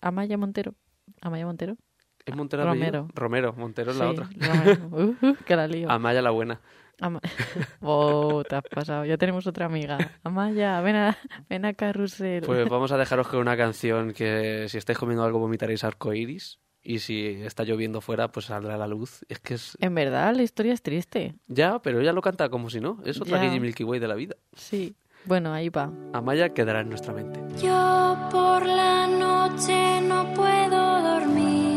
Amaya 0.00 0.38
Montero. 0.38 0.74
Amaya 1.20 1.44
Montero. 1.46 1.76
¿Es 2.24 2.36
Montero? 2.36 2.64
Romero. 2.64 3.08
Romero, 3.14 3.52
Montero 3.54 3.90
es 3.92 3.96
la 3.98 4.10
otra. 4.10 4.28
Uh, 4.92 5.14
uh, 5.26 5.36
que 5.46 5.56
la 5.56 5.66
lío. 5.66 5.90
Amaya 5.90 6.22
la 6.22 6.30
buena. 6.30 6.60
Ama- 7.00 7.20
Oh, 7.80 8.44
te 8.44 8.56
has 8.56 8.62
pasado. 8.62 9.04
Ya 9.06 9.16
tenemos 9.16 9.46
otra 9.46 9.66
amiga. 9.66 9.96
Amaya, 10.22 10.80
ven 10.82 10.96
a, 10.96 11.16
ven 11.48 11.64
a 11.64 11.72
Carrusel. 11.72 12.42
Pues 12.44 12.68
vamos 12.68 12.92
a 12.92 12.98
dejaros 12.98 13.26
con 13.26 13.40
una 13.40 13.56
canción 13.56 14.12
que 14.12 14.66
si 14.68 14.76
estáis 14.78 14.98
comiendo 14.98 15.24
algo 15.24 15.38
vomitaréis 15.38 15.82
arcoiris. 15.82 16.60
Y 16.82 17.00
si 17.00 17.26
está 17.44 17.64
lloviendo 17.64 18.00
fuera, 18.00 18.28
pues 18.28 18.46
saldrá 18.46 18.76
la 18.78 18.86
luz. 18.86 19.24
Es 19.28 19.38
que 19.38 19.54
es. 19.54 19.76
En 19.80 19.94
verdad, 19.94 20.34
la 20.34 20.42
historia 20.42 20.72
es 20.72 20.82
triste. 20.82 21.34
Ya, 21.46 21.78
pero 21.80 22.00
ella 22.00 22.12
lo 22.12 22.22
canta 22.22 22.48
como 22.48 22.70
si 22.70 22.80
no. 22.80 22.98
Es 23.04 23.20
otra. 23.20 23.40
Gigi 23.40 23.60
Milky 23.60 23.84
Way 23.84 24.00
de 24.00 24.08
la 24.08 24.14
vida. 24.14 24.36
Sí. 24.54 24.94
Bueno, 25.26 25.52
ahí 25.52 25.68
va. 25.68 25.92
Amaya 26.14 26.54
quedará 26.54 26.80
en 26.80 26.88
nuestra 26.88 27.12
mente. 27.12 27.40
Yo 27.62 28.16
por 28.30 28.64
la 28.64 29.06
noche 29.06 30.00
no 30.00 30.32
puedo 30.34 31.02
dormir. 31.02 31.70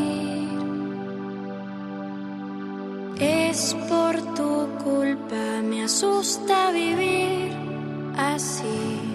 Es 3.20 3.76
por 3.90 4.16
tu 4.36 4.68
culpa, 4.84 5.62
me 5.62 5.84
asusta 5.84 6.72
vivir 6.72 7.52
así. 8.18 9.13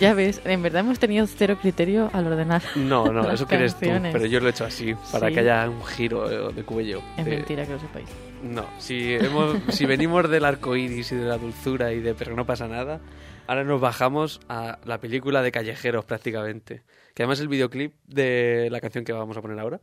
Ya 0.00 0.14
ves, 0.14 0.40
en 0.44 0.62
verdad 0.62 0.80
hemos 0.80 0.98
tenido 0.98 1.26
cero 1.26 1.58
criterio 1.60 2.08
al 2.14 2.26
ordenar. 2.26 2.62
no, 2.76 3.06
no, 3.12 3.22
las 3.22 3.34
eso 3.34 3.46
eres 3.50 3.74
tú, 3.74 3.86
pero 4.12 4.24
yo 4.26 4.40
lo 4.40 4.46
he 4.46 4.50
hecho 4.50 4.64
así, 4.64 4.94
para 5.12 5.28
Sí. 5.28 5.34
que 5.34 5.40
haya 5.40 5.68
un 5.68 5.84
giro 5.84 6.50
eh, 6.50 6.52
de 6.54 6.62
cuello. 6.64 7.02
Es 7.18 7.24
de- 7.26 7.30
mentira 7.36 7.66
que 7.66 7.72
lo 7.72 7.78
sepáis. 7.78 8.08
No, 8.42 8.64
si, 8.78 9.14
hemos, 9.14 9.58
si 9.70 9.84
venimos 9.86 10.28
del 10.30 10.44
arco 10.44 10.76
iris 10.76 11.12
y 11.12 11.16
de 11.16 11.24
la 11.26 11.36
dulzura 11.38 11.92
y 11.92 12.00
de 12.00 12.14
pero 12.14 12.34
no 12.34 12.46
pasa 12.46 12.68
nada, 12.68 13.00
ahora 13.46 13.64
nos 13.64 13.80
bajamos 13.80 14.40
a 14.48 14.78
la 14.84 14.98
película 14.98 15.42
de 15.42 15.52
callejeros 15.52 16.04
prácticamente. 16.04 16.82
Que 17.14 17.22
además 17.22 17.40
el 17.40 17.48
videoclip 17.48 17.94
de 18.06 18.68
la 18.70 18.80
canción 18.80 19.04
que 19.04 19.12
vamos 19.12 19.36
a 19.36 19.42
poner 19.42 19.58
ahora 19.58 19.80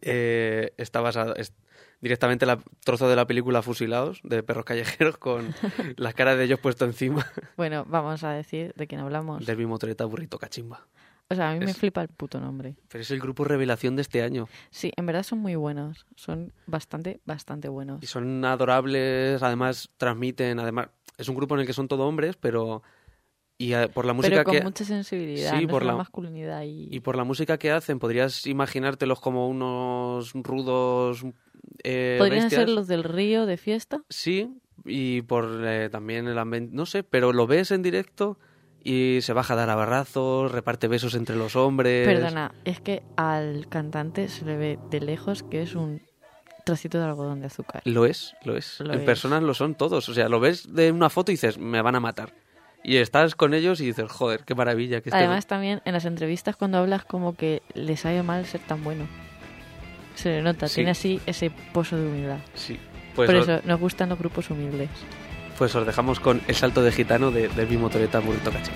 eh, 0.00 0.72
está 0.76 1.00
basado 1.00 1.34
es 1.36 1.52
directamente 2.02 2.44
la 2.44 2.58
trozo 2.84 3.08
de 3.08 3.16
la 3.16 3.26
película 3.26 3.62
Fusilados 3.62 4.20
de 4.24 4.42
perros 4.42 4.66
callejeros 4.66 5.16
con 5.16 5.54
las 5.96 6.12
caras 6.14 6.36
de 6.36 6.44
ellos 6.44 6.60
puesto 6.60 6.84
encima 6.84 7.26
Bueno, 7.56 7.86
vamos 7.88 8.22
a 8.24 8.32
decir 8.32 8.74
de 8.76 8.86
quién 8.86 9.00
hablamos. 9.00 9.46
del 9.46 9.56
mismo 9.56 9.78
treta 9.78 10.04
burrito 10.04 10.38
cachimba. 10.38 10.86
O 11.30 11.34
sea, 11.34 11.50
a 11.50 11.54
mí 11.54 11.60
me 11.64 11.72
flipa 11.72 12.02
el 12.02 12.08
puto 12.08 12.38
nombre. 12.40 12.76
Pero 12.88 13.00
es 13.00 13.10
el 13.10 13.18
grupo 13.18 13.44
revelación 13.44 13.96
de 13.96 14.02
este 14.02 14.22
año 14.22 14.48
Sí, 14.70 14.92
en 14.96 15.06
verdad 15.06 15.22
son 15.22 15.38
muy 15.38 15.54
buenos. 15.54 16.04
Son 16.14 16.52
bastante, 16.66 17.20
bastante 17.24 17.68
y 17.68 17.70
buenos. 17.70 18.04
son 18.06 18.44
adorables, 18.44 19.42
además 19.42 19.88
transmiten, 19.96 20.58
además 20.60 20.88
es 21.16 21.28
un 21.30 21.36
grupo 21.36 21.54
en 21.54 21.60
el 21.62 21.66
que 21.66 21.72
son 21.72 21.88
todo 21.88 22.06
hombres, 22.06 22.36
pero 22.36 22.82
y 23.66 23.74
eh, 23.74 23.88
por 23.88 24.04
la 24.04 24.12
música 24.12 24.36
Pero 24.36 24.44
con 24.44 24.54
que 24.54 24.62
mucha 24.62 24.84
sensibilidad. 24.84 25.56
Sí, 25.58 25.66
no 25.66 25.68
por 25.70 25.84
la- 25.84 25.94
masculinidad 25.96 26.62
y... 26.62 26.88
Y 26.90 27.00
por 27.00 27.16
la 27.16 27.24
música 27.24 27.58
que 27.58 27.70
hacen, 27.70 27.98
podrías 27.98 28.46
imaginártelos 28.46 29.20
como 29.20 29.48
unos 29.48 30.32
rudos. 30.34 31.24
Eh, 31.84 32.16
Podrían 32.18 32.44
bestias. 32.44 32.60
ser 32.62 32.68
los 32.68 32.86
del 32.88 33.04
río 33.04 33.46
de 33.46 33.56
fiesta. 33.56 34.02
Sí, 34.08 34.48
y 34.84 35.22
por 35.22 35.60
eh, 35.64 35.88
también 35.90 36.26
el 36.28 36.38
ambiente. 36.38 36.74
No 36.74 36.86
sé, 36.86 37.02
pero 37.04 37.32
lo 37.32 37.46
ves 37.46 37.70
en 37.70 37.82
directo 37.82 38.38
y 38.84 39.18
se 39.22 39.32
baja 39.32 39.54
a 39.54 39.56
dar 39.56 39.70
abrazos, 39.70 40.50
reparte 40.50 40.88
besos 40.88 41.14
entre 41.14 41.36
los 41.36 41.54
hombres. 41.54 42.06
Perdona, 42.06 42.52
es 42.64 42.80
que 42.80 43.02
al 43.16 43.68
cantante 43.68 44.28
se 44.28 44.44
le 44.44 44.56
ve 44.56 44.78
de 44.90 45.00
lejos 45.00 45.44
que 45.44 45.62
es 45.62 45.74
un 45.76 46.02
trocito 46.64 46.98
de 46.98 47.04
algodón 47.04 47.40
de 47.40 47.46
azúcar. 47.46 47.82
Lo 47.84 48.06
es, 48.06 48.34
lo 48.44 48.56
es. 48.56 48.80
Lo 48.80 48.92
en 48.92 49.00
es. 49.00 49.04
personas 49.06 49.42
lo 49.42 49.54
son 49.54 49.74
todos. 49.76 50.08
O 50.08 50.14
sea, 50.14 50.28
lo 50.28 50.40
ves 50.40 50.72
de 50.74 50.90
una 50.90 51.10
foto 51.10 51.30
y 51.30 51.34
dices, 51.34 51.58
me 51.58 51.80
van 51.80 51.94
a 51.94 52.00
matar. 52.00 52.34
Y 52.84 52.96
estás 52.96 53.34
con 53.36 53.54
ellos 53.54 53.80
y 53.80 53.86
dices, 53.86 54.10
joder, 54.10 54.42
qué 54.44 54.54
maravilla. 54.54 55.00
Que 55.00 55.10
Además, 55.12 55.46
también 55.46 55.80
en 55.84 55.92
las 55.92 56.04
entrevistas 56.04 56.56
cuando 56.56 56.78
hablas 56.78 57.04
como 57.04 57.34
que 57.36 57.62
le 57.74 57.96
sabe 57.96 58.22
mal 58.22 58.44
ser 58.46 58.60
tan 58.62 58.82
bueno. 58.82 59.06
Se 60.16 60.30
le 60.30 60.42
nota, 60.42 60.66
Sí. 60.68 60.76
tiene 60.76 60.90
así 60.90 61.20
ese 61.26 61.50
pozo 61.72 61.96
de 61.96 62.06
humildad. 62.08 62.38
Sí. 62.54 62.78
Pues, 63.14 63.26
Por 63.30 63.36
os, 63.36 63.48
eso 63.48 63.60
nos 63.66 63.78
gustan 63.80 64.08
los 64.08 64.18
grupos 64.18 64.50
humildes. 64.50 64.88
pues 65.58 65.74
os 65.76 65.86
dejamos 65.86 66.18
con 66.18 66.40
el 66.48 66.54
salto 66.56 66.82
de 66.82 66.90
gitano 66.92 67.30
de 67.30 67.48
Derby 67.48 67.76
Motoreta 67.76 68.18
Burrito 68.18 68.50
Caché. 68.50 68.72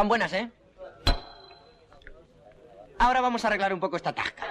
Tan 0.00 0.08
buenas, 0.08 0.32
¿eh? 0.32 0.48
Ahora 2.98 3.20
vamos 3.20 3.44
a 3.44 3.48
arreglar 3.48 3.74
un 3.74 3.80
poco 3.80 3.96
esta 3.96 4.14
tasca. 4.14 4.44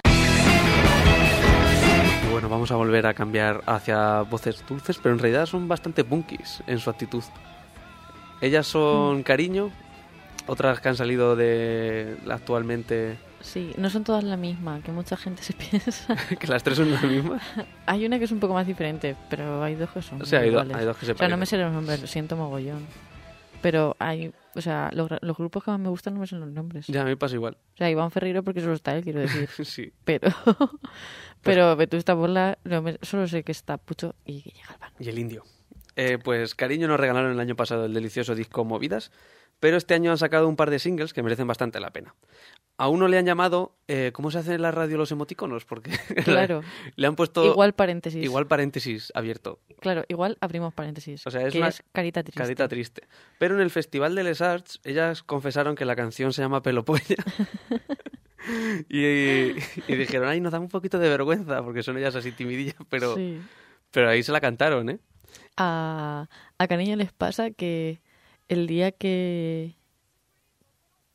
Bueno, 2.30 2.48
vamos 2.48 2.70
a 2.70 2.76
volver 2.76 3.04
a 3.08 3.14
cambiar 3.14 3.60
hacia 3.66 4.22
voces 4.22 4.64
dulces, 4.68 4.98
pero 5.02 5.12
en 5.12 5.18
realidad 5.18 5.46
son 5.46 5.66
bastante 5.66 6.04
punkis 6.04 6.62
en 6.68 6.78
su 6.78 6.88
actitud. 6.88 7.24
Ellas 8.40 8.64
son 8.68 9.24
Cariño, 9.24 9.72
otras 10.46 10.78
que 10.78 10.88
han 10.90 10.94
salido 10.96 11.34
de 11.34 12.16
actualmente, 12.30 13.18
Sí, 13.40 13.72
no 13.76 13.90
son 13.90 14.04
todas 14.04 14.22
la 14.22 14.36
misma, 14.36 14.80
que 14.84 14.92
mucha 14.92 15.16
gente 15.16 15.42
se 15.42 15.52
piensa. 15.70 16.14
que 16.38 16.46
las 16.46 16.62
tres 16.62 16.76
son 16.76 16.92
la 16.92 17.00
misma. 17.00 17.40
hay 17.86 18.06
una 18.06 18.20
que 18.20 18.26
es 18.26 18.30
un 18.30 18.38
poco 18.38 18.54
más 18.54 18.68
diferente, 18.68 19.16
pero 19.28 19.64
hay 19.64 19.74
dos 19.74 19.90
que 19.90 20.00
son 20.00 20.22
O 20.22 20.26
sea, 20.26 20.40
hay, 20.42 20.50
do- 20.50 20.60
hay 20.60 20.84
dos 20.84 20.96
que 20.96 21.06
se 21.06 21.12
O 21.12 21.16
sea, 21.16 21.26
no 21.26 21.36
me 21.36 21.40
parecen. 21.40 21.58
sé 21.58 21.64
los 21.64 21.72
nombres, 21.72 22.00
lo 22.02 22.06
siento 22.06 22.36
mogollón. 22.36 22.86
Pero 23.62 23.94
hay, 23.98 24.32
o 24.54 24.60
sea, 24.60 24.90
los, 24.94 25.10
los 25.20 25.36
grupos 25.36 25.62
que 25.64 25.70
más 25.70 25.80
me 25.80 25.88
gustan 25.90 26.14
no 26.14 26.20
me 26.20 26.26
sé 26.26 26.36
los 26.36 26.50
nombres. 26.50 26.86
Ya, 26.86 27.02
a 27.02 27.04
mí 27.04 27.14
pasa 27.16 27.34
igual. 27.34 27.58
O 27.74 27.76
sea, 27.76 27.90
Iván 27.90 28.10
Ferreiro 28.10 28.42
porque 28.42 28.60
solo 28.60 28.72
está 28.74 28.96
él, 28.96 29.02
quiero 29.04 29.20
decir. 29.20 29.48
sí. 29.64 29.92
Pero, 30.04 30.28
pero 31.42 31.76
Vetusta 31.76 32.14
Morla, 32.14 32.58
no 32.64 32.82
me- 32.82 32.98
solo 33.02 33.26
sé 33.26 33.42
que 33.42 33.52
está 33.52 33.76
Pucho 33.78 34.14
y 34.24 34.42
que 34.42 34.50
llega 34.50 34.68
Albano. 34.70 34.94
Y 34.98 35.08
el 35.08 35.18
indio. 35.18 35.44
Eh, 35.96 36.18
pues 36.22 36.54
Cariño 36.54 36.88
nos 36.88 37.00
regalaron 37.00 37.32
el 37.32 37.40
año 37.40 37.56
pasado 37.56 37.84
el 37.84 37.92
delicioso 37.94 38.34
disco 38.34 38.64
Movidas, 38.64 39.10
pero 39.58 39.76
este 39.76 39.94
año 39.94 40.10
han 40.10 40.18
sacado 40.18 40.48
un 40.48 40.56
par 40.56 40.70
de 40.70 40.78
singles 40.78 41.12
que 41.12 41.22
merecen 41.22 41.46
bastante 41.46 41.80
la 41.80 41.90
pena. 41.90 42.14
A 42.82 42.88
uno 42.88 43.08
le 43.08 43.18
han 43.18 43.26
llamado, 43.26 43.76
eh, 43.88 44.10
¿cómo 44.14 44.30
se 44.30 44.38
hace 44.38 44.54
en 44.54 44.62
la 44.62 44.70
radio 44.70 44.96
los 44.96 45.12
emoticonos? 45.12 45.66
Porque 45.66 45.90
Claro. 46.24 46.62
le 46.96 47.06
han 47.06 47.14
puesto 47.14 47.44
Igual 47.44 47.74
paréntesis. 47.74 48.24
igual 48.24 48.46
paréntesis 48.46 49.12
abierto, 49.14 49.60
Claro, 49.80 50.04
igual 50.08 50.38
abrimos 50.40 50.72
paréntesis. 50.72 51.26
O 51.26 51.30
sea, 51.30 51.46
es 51.46 51.52
que 51.52 51.58
una 51.58 51.68
es 51.68 51.82
carita 51.92 52.22
triste. 52.22 52.38
carita 52.40 52.68
triste. 52.68 53.02
Pero 53.38 53.54
en 53.54 53.60
el 53.60 53.70
Festival 53.70 54.14
de 54.14 54.24
Les 54.24 54.40
Arts, 54.40 54.80
ellas 54.84 55.22
confesaron 55.22 55.74
que 55.74 55.84
la 55.84 55.94
canción 55.94 56.32
se 56.32 56.40
llama 56.40 56.62
Pelopolla. 56.62 57.16
y, 58.88 59.50
y 59.88 59.96
dijeron, 59.96 60.28
ay, 60.28 60.40
nos 60.40 60.52
da 60.52 60.58
un 60.60 60.68
poquito 60.68 60.98
de 60.98 61.08
vergüenza, 61.08 61.62
porque 61.62 61.82
son 61.82 61.98
ellas 61.98 62.14
así 62.14 62.32
timidillas, 62.32 62.76
pero, 62.88 63.14
Sí. 63.14 63.40
pero 63.90 64.08
ahí 64.08 64.22
se 64.22 64.32
la 64.32 64.40
cantaron, 64.40 64.88
¿eh? 64.88 64.98
A, 65.56 66.28
a 66.58 66.66
les 66.76 67.12
pasa 67.12 67.50
que 67.50 68.00
el 68.48 68.66
día 68.66 68.92
que, 68.92 69.76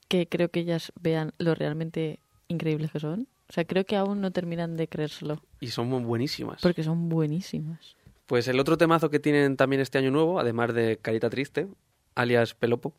que 0.07 0.27
creo 0.27 0.49
que 0.49 0.61
ellas 0.61 0.91
vean 0.99 1.33
lo 1.37 1.55
realmente 1.55 2.19
increíbles 2.47 2.91
que 2.91 2.99
son. 2.99 3.27
O 3.49 3.53
sea, 3.53 3.65
creo 3.65 3.85
que 3.85 3.95
aún 3.95 4.21
no 4.21 4.31
terminan 4.31 4.75
de 4.75 4.87
creérselo. 4.87 5.41
Y 5.59 5.67
son 5.67 5.89
buenísimas. 6.05 6.61
Porque 6.61 6.83
son 6.83 7.09
buenísimas. 7.09 7.95
Pues 8.25 8.47
el 8.47 8.59
otro 8.59 8.77
temazo 8.77 9.09
que 9.09 9.19
tienen 9.19 9.55
también 9.55 9.81
este 9.81 9.99
año 9.99 10.09
nuevo, 10.09 10.39
además 10.39 10.73
de 10.73 10.97
Carita 10.97 11.29
Triste, 11.29 11.67
alias 12.15 12.55
Pelopo, 12.55 12.95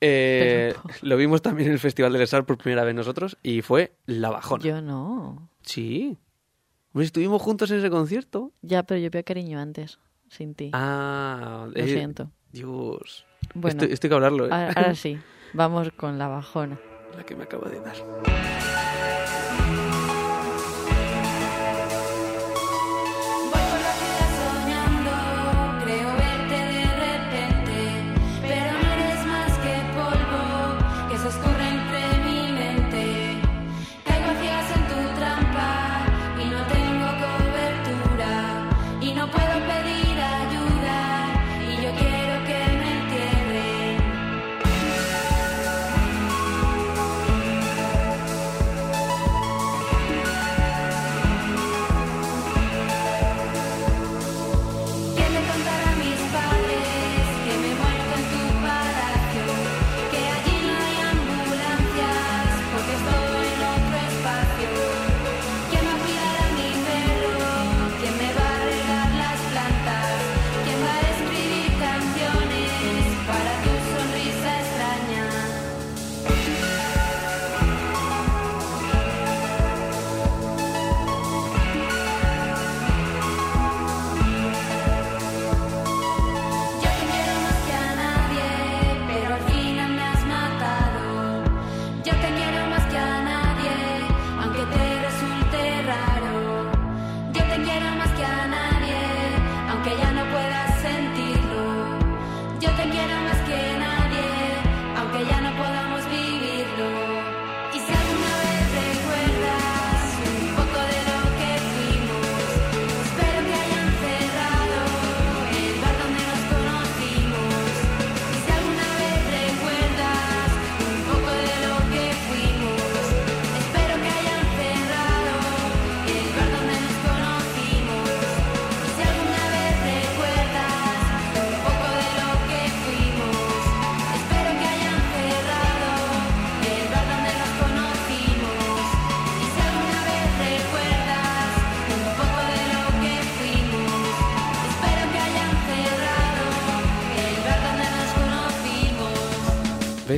eh, 0.00 0.72
Pelopo. 0.74 0.88
lo 1.02 1.16
vimos 1.18 1.42
también 1.42 1.68
en 1.68 1.74
el 1.74 1.78
Festival 1.78 2.12
del 2.14 2.26
Sar 2.26 2.46
por 2.46 2.56
primera 2.56 2.84
vez 2.84 2.94
nosotros 2.94 3.36
y 3.42 3.60
fue 3.60 3.92
La 4.06 4.30
Bajona. 4.30 4.64
Yo 4.64 4.80
no. 4.80 5.50
Sí. 5.60 6.16
Pues 6.92 7.06
estuvimos 7.06 7.42
juntos 7.42 7.70
en 7.70 7.78
ese 7.78 7.90
concierto. 7.90 8.52
Ya, 8.62 8.82
pero 8.82 8.98
yo 8.98 9.10
veo 9.10 9.24
cariño 9.24 9.58
antes, 9.58 9.98
sin 10.28 10.54
ti. 10.54 10.70
Ah, 10.72 11.66
Lo 11.70 11.76
eh, 11.78 11.88
siento. 11.88 12.30
Dios. 12.50 13.26
Bueno, 13.54 13.82
esto, 13.82 13.92
esto 13.92 14.06
hay 14.06 14.08
que 14.08 14.14
hablarlo, 14.14 14.46
¿eh? 14.46 14.50
ahora 14.52 14.94
sí. 14.94 15.18
Vamos 15.54 15.90
con 15.96 16.18
la 16.18 16.28
bajona. 16.28 16.78
La 17.16 17.24
que 17.24 17.36
me 17.36 17.44
acaba 17.44 17.68
de 17.68 17.80
dar. 17.80 17.96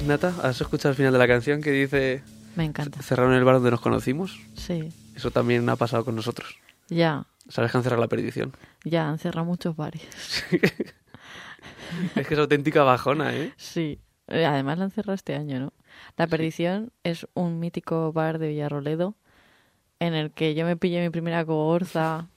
Conocimos. 0.06 0.18
¿Ves, 0.18 0.32
Nata? 0.40 0.48
¿Has 0.48 0.60
escuchado 0.60 0.90
al 0.90 0.96
final 0.96 1.12
de 1.12 1.18
la 1.18 1.26
canción 1.26 1.62
que 1.62 1.70
dice 1.70 2.22
Me 2.56 2.64
encanta. 2.64 3.02
cerraron 3.02 3.34
el 3.34 3.44
bar 3.44 3.56
donde 3.56 3.70
nos 3.70 3.80
conocimos? 3.80 4.40
Sí. 4.54 4.90
Eso 5.14 5.30
también 5.30 5.68
ha 5.68 5.76
pasado 5.76 6.04
con 6.04 6.14
nosotros. 6.16 6.56
Ya, 6.88 7.26
Sabes 7.48 7.70
que 7.70 7.76
han 7.76 7.82
cerrado 7.84 8.00
la 8.00 8.08
perdición. 8.08 8.52
ya, 8.84 9.08
han 9.08 9.18
cerrado 9.18 9.44
muchos 9.44 9.76
bares. 9.76 10.02
Es 12.16 12.26
que 12.26 12.34
es 12.34 12.40
auténtica 12.40 12.82
bajona, 12.82 13.34
¿eh? 13.36 13.52
Sí. 13.56 14.00
Eh, 14.28 14.44
Además 14.46 14.78
la 14.78 14.84
han 14.86 14.90
cerrado 14.90 15.14
este 15.14 15.34
año, 15.36 15.60
¿no? 15.60 15.72
La 16.16 16.26
Perdición 16.26 16.90
es 17.04 17.26
un 17.34 17.60
mítico 17.60 18.12
bar 18.12 18.38
de 18.38 18.48
Villarroledo 18.48 19.14
en 20.00 20.14
el 20.14 20.30
que 20.32 20.54
yo 20.54 20.64
me 20.64 20.76
pillé 20.76 21.02
mi 21.02 21.10
primera 21.10 21.44
cogorza, 21.44 22.28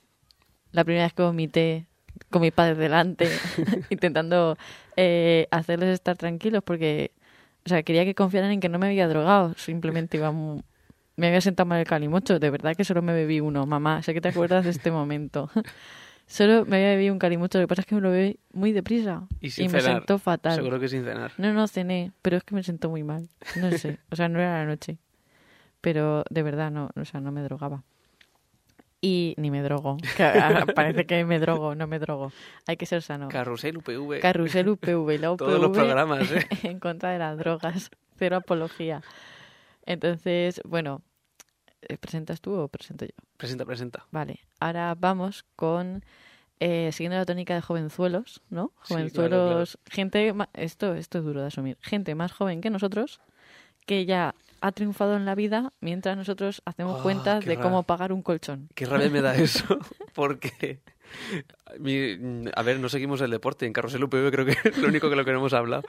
la 0.70 0.84
primera 0.84 1.04
vez 1.06 1.12
que 1.14 1.22
vomité 1.22 1.86
con 2.30 2.42
mi 2.42 2.50
padre 2.50 2.74
delante, 2.76 3.28
intentando 3.90 4.56
eh, 4.96 5.48
hacerles 5.50 5.94
estar 5.94 6.16
tranquilos 6.16 6.62
porque, 6.64 7.10
o 7.68 7.74
sea, 7.74 7.82
quería 7.82 8.06
que 8.06 8.14
confiaran 8.14 8.50
en 8.50 8.60
que 8.60 8.70
no 8.70 8.78
me 8.78 8.86
había 8.86 9.06
drogado, 9.08 9.52
simplemente 9.58 10.16
iba 10.16 10.32
mu- 10.32 10.62
me 11.16 11.26
había 11.28 11.40
sentado 11.42 11.66
mal 11.66 11.78
el 11.80 11.86
calimocho, 11.86 12.38
de 12.38 12.48
verdad 12.48 12.74
que 12.74 12.84
solo 12.84 13.02
me 13.02 13.12
bebí 13.12 13.40
uno, 13.40 13.66
mamá, 13.66 14.02
sé 14.02 14.14
que 14.14 14.20
te 14.22 14.28
acuerdas 14.28 14.64
de 14.64 14.70
este 14.70 14.90
momento. 14.90 15.50
Solo 16.26 16.66
me 16.66 16.76
había 16.76 16.90
bebido 16.90 17.12
un 17.14 17.18
calimocho, 17.18 17.58
lo 17.58 17.64
que 17.64 17.68
pasa 17.68 17.80
es 17.80 17.86
que 17.86 17.94
me 17.94 18.00
lo 18.02 18.10
bebí 18.10 18.38
muy 18.52 18.72
deprisa 18.72 19.26
Y 19.40 19.48
sin 19.50 19.70
me 19.72 19.80
cenar. 19.80 20.00
sentó 20.00 20.18
fatal. 20.18 20.56
Seguro 20.56 20.78
que 20.78 20.88
sin 20.88 21.02
cenar. 21.04 21.32
No, 21.38 21.52
no 21.54 21.66
cené, 21.68 22.12
pero 22.22 22.36
es 22.36 22.44
que 22.44 22.54
me 22.54 22.62
sentó 22.62 22.90
muy 22.90 23.02
mal. 23.02 23.28
No 23.56 23.70
sé, 23.72 23.98
o 24.10 24.16
sea, 24.16 24.28
no 24.28 24.38
era 24.38 24.58
la 24.58 24.66
noche. 24.66 24.98
Pero 25.80 26.24
de 26.30 26.42
verdad, 26.42 26.70
no, 26.70 26.90
o 26.94 27.04
sea, 27.04 27.20
no 27.20 27.32
me 27.32 27.42
drogaba. 27.42 27.82
Y 29.00 29.34
ni 29.36 29.50
me 29.50 29.62
drogo. 29.62 29.96
Parece 30.74 31.06
que 31.06 31.24
me 31.24 31.38
drogo, 31.38 31.74
no 31.74 31.86
me 31.86 31.98
drogo. 31.98 32.32
Hay 32.66 32.76
que 32.76 32.86
ser 32.86 33.02
sano. 33.02 33.28
Carrusel 33.28 33.76
UPV. 33.76 34.20
Carrusel 34.20 34.68
UPV, 34.68 35.12
y 35.12 35.18
la 35.18 35.32
UPV 35.32 35.38
Todos 35.46 35.60
los 35.60 35.70
programas, 35.70 36.30
¿eh? 36.32 36.46
en 36.64 36.80
contra 36.80 37.10
de 37.12 37.18
las 37.18 37.38
drogas. 37.38 37.90
Cero 38.16 38.36
apología. 38.36 39.02
Entonces, 39.86 40.60
bueno, 40.64 41.02
¿eh, 41.82 41.96
¿presentas 41.96 42.40
tú 42.40 42.54
o 42.54 42.68
presento 42.68 43.04
yo? 43.04 43.14
Presenta, 43.36 43.64
presenta. 43.64 44.06
Vale, 44.10 44.40
ahora 44.58 44.96
vamos 44.98 45.44
con 45.54 46.04
eh, 46.58 46.90
siguiendo 46.92 47.16
la 47.16 47.24
tónica 47.24 47.54
de 47.54 47.62
jovenzuelos, 47.62 48.42
¿no? 48.50 48.72
Sí, 48.82 48.94
Jovenzuelos, 48.94 49.78
claro, 49.80 49.94
gente, 49.94 50.34
esto, 50.54 50.94
esto 50.94 51.18
es 51.18 51.24
duro 51.24 51.40
de 51.40 51.46
asumir, 51.46 51.78
gente 51.80 52.16
más 52.16 52.32
joven 52.32 52.60
que 52.60 52.70
nosotros 52.70 53.20
que 53.86 54.04
ya 54.04 54.34
ha 54.60 54.72
triunfado 54.72 55.16
en 55.16 55.24
la 55.24 55.34
vida 55.34 55.72
mientras 55.80 56.16
nosotros 56.16 56.62
hacemos 56.64 57.00
Ah, 57.00 57.02
cuentas 57.02 57.44
de 57.44 57.58
cómo 57.58 57.82
pagar 57.84 58.12
un 58.12 58.22
colchón. 58.22 58.68
Qué 58.74 58.86
rabia 58.86 59.10
me 59.10 59.20
da 59.22 59.34
eso, 59.36 59.78
porque... 60.14 60.80
mi- 61.78 62.44
a 62.54 62.62
ver, 62.62 62.78
no 62.80 62.88
seguimos 62.88 63.20
el 63.20 63.30
deporte. 63.30 63.66
En 63.66 63.72
Carrusel 63.72 64.04
UPV 64.04 64.30
creo 64.30 64.46
que 64.46 64.56
es 64.68 64.78
lo 64.78 64.88
único 64.88 65.08
que 65.10 65.16
lo 65.16 65.24
que 65.24 65.32
no 65.32 65.38
hemos 65.38 65.52
hablado. 65.52 65.82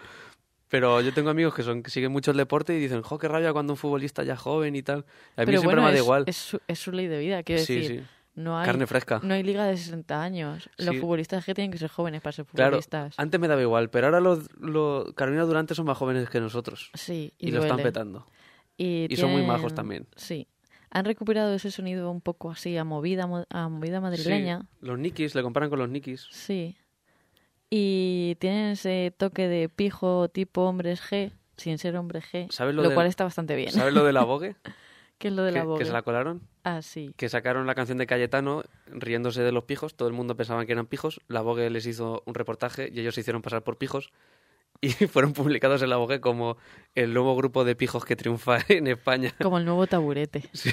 Pero 0.67 1.01
yo 1.01 1.11
tengo 1.13 1.31
amigos 1.31 1.55
que 1.55 1.63
son 1.63 1.81
que 1.81 1.89
siguen 1.89 2.11
mucho 2.11 2.29
el 2.31 2.37
deporte 2.37 2.75
y 2.75 2.79
dicen, 2.79 3.01
jo, 3.01 3.17
qué 3.17 3.27
rabia 3.27 3.51
cuando 3.53 3.73
un 3.73 3.77
futbolista 3.77 4.23
ya 4.23 4.35
joven 4.35 4.75
y 4.75 4.83
tal. 4.83 4.99
A 5.35 5.41
mí 5.41 5.45
Pero 5.47 5.61
siempre 5.61 5.65
bueno, 5.67 5.81
me 5.83 5.87
da 5.89 5.95
es, 5.97 6.03
igual. 6.03 6.23
es 6.27 6.37
su, 6.37 6.59
es 6.67 6.79
su 6.79 6.91
ley 6.91 7.07
de 7.07 7.17
vida, 7.19 7.41
quiero 7.43 7.63
sí, 7.63 7.75
decir. 7.75 7.99
sí. 8.01 8.05
No 8.35 8.57
hay, 8.57 8.65
Carne 8.67 8.85
fresca. 8.87 9.19
no 9.23 9.33
hay 9.33 9.43
liga 9.43 9.65
de 9.65 9.75
60 9.75 10.21
años. 10.21 10.69
Los 10.77 10.95
Sí. 10.95 11.01
futbolistas 11.01 11.43
que 11.43 11.53
tienen 11.55 11.71
que 11.71 11.77
ser 11.79 11.89
jóvenes 11.89 12.21
para 12.21 12.31
ser 12.33 12.45
Claro, 12.45 12.69
futbolistas. 12.77 13.15
antes 13.17 13.37
me 13.39 13.47
daba 13.49 13.61
igual, 13.61 13.89
pero 13.89 14.05
ahora 14.07 14.21
los, 14.21 14.47
los 14.59 15.11
Carolina 15.13 15.43
Durante 15.43 15.73
son 15.75 15.87
más 15.87 15.97
jóvenes 15.97 16.29
que 16.29 16.39
nosotros. 16.39 16.91
Sí, 16.93 17.33
Y, 17.39 17.49
y, 17.49 17.51
lo 17.51 17.63
están 17.63 17.77
petando. 17.77 18.27
Y, 18.81 19.07
Y 19.13 19.17
son 19.17 19.31
muy 19.31 19.43
majos 19.43 19.75
también. 19.75 20.07
Sí. 20.15 20.47
Han 20.89 21.03
recuperado 21.05 21.53
ese 21.53 21.69
sonido 21.69 22.09
un 22.09 22.21
poco 22.21 22.49
así 22.49 22.75
a 22.77 22.83
movida, 22.85 23.27
mo- 23.27 23.45
a 23.49 23.67
movida 23.69 23.99
madrileña. 24.01 24.61
Sí, 24.61 24.67
los 24.87 24.97
Nikis, 24.97 25.35
le 25.35 25.43
comparan 25.43 25.69
con 25.69 25.77
los 25.79 25.89
Nikis. 25.89 26.27
Sí. 26.31 26.75
Y 27.69 28.35
tienen 28.39 28.71
ese 28.71 29.13
toque 29.15 29.47
de 29.47 29.69
pijo 29.69 30.29
tipo 30.29 30.61
hombres 30.63 31.01
G, 31.03 31.31
sin 31.57 31.77
ser 31.77 31.95
hombre 31.97 32.21
G, 32.21 32.49
¿Sabes 32.51 32.73
lo, 32.73 32.91
cual 32.93 33.05
está 33.07 33.23
bastante 33.25 33.55
bien. 33.55 33.71
¿Sabes 33.71 33.93
lo 33.93 34.03
de 34.03 34.13
la 34.13 34.23
Vogue? 34.23 34.55
¿Qué 35.19 35.27
es 35.27 35.33
lo 35.33 35.43
de 35.43 35.51
que, 35.51 35.57
la 35.57 35.61
que 35.63 35.67
Vogue? 35.67 35.85
se 35.85 35.91
la 35.91 36.01
colaron. 36.01 36.41
Ah, 36.63 36.81
sí. 36.81 37.13
Que 37.17 37.27
sacaron 37.29 37.67
la 37.67 37.75
canción 37.75 37.97
de 37.97 38.07
Cayetano 38.07 38.63
riéndose 38.87 39.41
de 39.43 39.51
los 39.51 39.65
pijos. 39.65 39.95
Todo 39.95 40.07
el 40.07 40.13
mundo 40.13 40.35
pensaba 40.37 40.65
que 40.65 40.71
eran 40.71 40.87
pijos. 40.87 41.19
La 41.27 41.41
Vogue 41.41 41.69
les 41.69 41.85
hizo 41.85 42.23
un 42.25 42.33
reportaje 42.33 42.89
y 42.91 43.01
ellos 43.01 43.13
se 43.15 43.21
hicieron 43.21 43.41
pasar 43.41 43.61
por 43.63 43.77
pijos. 43.77 44.11
y 44.99 45.07
fueron 45.07 45.33
publicados 45.33 45.81
en 45.81 45.89
la 45.89 45.97
Vogue 45.97 46.21
como 46.21 46.57
el 46.95 47.13
nuevo 47.13 47.35
grupo 47.35 47.63
de 47.65 47.75
pijos 47.75 48.05
que 48.05 48.15
triunfa 48.15 48.59
en 48.69 48.87
España. 48.87 49.33
Como 49.41 49.57
el 49.57 49.65
nuevo 49.65 49.85
taburete. 49.87 50.43
Sí. 50.53 50.71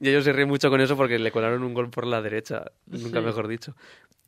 y 0.00 0.08
ellos 0.08 0.24
se 0.24 0.32
ríen 0.32 0.48
mucho 0.48 0.70
con 0.70 0.80
eso 0.80 0.96
porque 0.96 1.18
le 1.18 1.30
colaron 1.32 1.62
un 1.62 1.74
gol 1.74 1.90
por 1.90 2.06
la 2.06 2.22
derecha, 2.22 2.64
nunca 2.86 3.20
Sí. 3.20 3.24
mejor 3.26 3.48
dicho. 3.48 3.74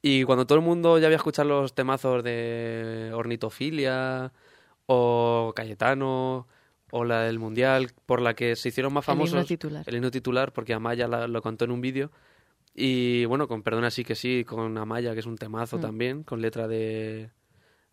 Y 0.03 0.25
cuando 0.25 0.47
todo 0.47 0.59
el 0.59 0.65
mundo 0.65 0.99
ya 0.99 1.07
había 1.07 1.17
escuchado 1.19 1.49
los 1.49 1.75
temazos 1.75 2.25
de 2.25 3.11
Ornitofilia 3.15 4.33
o 4.87 5.53
Cayetano 5.55 6.47
o 6.91 7.05
la 7.05 7.21
del 7.23 7.39
Mundial, 7.39 7.91
por 8.07 8.21
la 8.21 8.35
que 8.35 8.57
se 8.57 8.71
hicieron 8.71 8.93
más 8.93 9.07
El 9.09 9.15
himno 9.15 9.27
famosos. 9.27 9.47
titular. 9.47 9.85
El 9.87 9.95
himno 9.97 10.11
titular, 10.11 10.53
porque 10.53 10.75
Amaya 10.75 11.07
la- 11.07 11.29
lo 11.29 11.41
contó 11.43 11.65
en 11.65 11.71
un 11.71 11.81
vídeo. 11.81 12.11
Y 12.75 13.25
bueno, 13.27 13.47
con 13.47 13.63
Perdona 13.63 13.91
sí 13.91 14.05
que 14.05 14.15
sí, 14.15 14.45
con 14.45 14.77
Amaya, 14.79 15.13
que 15.15 15.21
es 15.21 15.27
un 15.27 15.37
temazo 15.37 15.79
Mm. 15.79 15.81
también, 15.81 16.23
con 16.25 16.41
letra 16.41 16.67
de... 16.67 17.31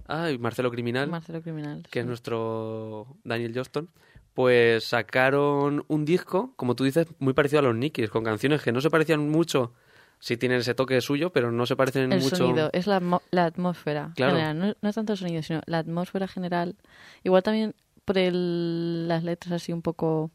Ay, 0.07 0.37
Marcelo 0.37 0.71
Criminal 0.71 1.09
Marcelo 1.09 1.41
Criminal. 1.41 1.83
que 1.89 1.99
es 1.99 2.03
sí. 2.03 2.07
nuestro 2.07 3.07
Daniel 3.23 3.51
Johnston, 3.53 3.89
pues 4.33 4.83
sacaron 4.85 5.83
un 5.87 6.05
disco, 6.05 6.53
como 6.55 6.75
tú 6.75 6.83
dices, 6.83 7.07
muy 7.19 7.33
parecido 7.33 7.59
a 7.59 7.63
los 7.63 7.75
Nickies, 7.75 8.09
con 8.09 8.23
canciones 8.23 8.61
que 8.61 8.71
no 8.71 8.81
se 8.81 8.89
parecían 8.89 9.29
mucho, 9.29 9.73
si 10.19 10.37
tienen 10.37 10.59
ese 10.59 10.73
toque 10.73 10.99
suyo, 11.01 11.31
pero 11.31 11.51
no 11.51 11.65
se 11.65 11.75
parecen 11.75 12.11
El 12.11 12.21
mucho. 12.21 12.35
sonido, 12.35 12.69
es 12.73 12.87
la, 12.87 12.99
atmósfera 13.45 14.13
Claro. 14.15 14.33
general. 14.35 14.57
No, 14.59 14.73
no 14.81 14.93
tanto 14.93 15.13
el 15.13 15.19
sonido, 15.19 15.41
sino 15.43 15.61
la 15.65 15.79
atmósfera 15.79 16.27
general. 16.27 16.75
Igual 17.23 17.43
también 17.43 17.75
por 18.05 18.17
el- 18.17 19.07
las 19.07 19.23
letras 19.23 19.51
así 19.53 19.73
un 19.73 19.81
poco 19.81 20.31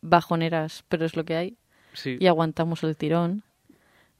bajoneras, 0.00 0.84
pero 0.88 1.04
es 1.04 1.16
lo 1.16 1.24
que 1.24 1.36
hay. 1.36 1.56
Sí, 1.92 2.16
Y 2.20 2.26
aguantamos 2.26 2.82
el 2.84 2.96
tirón. 2.96 3.42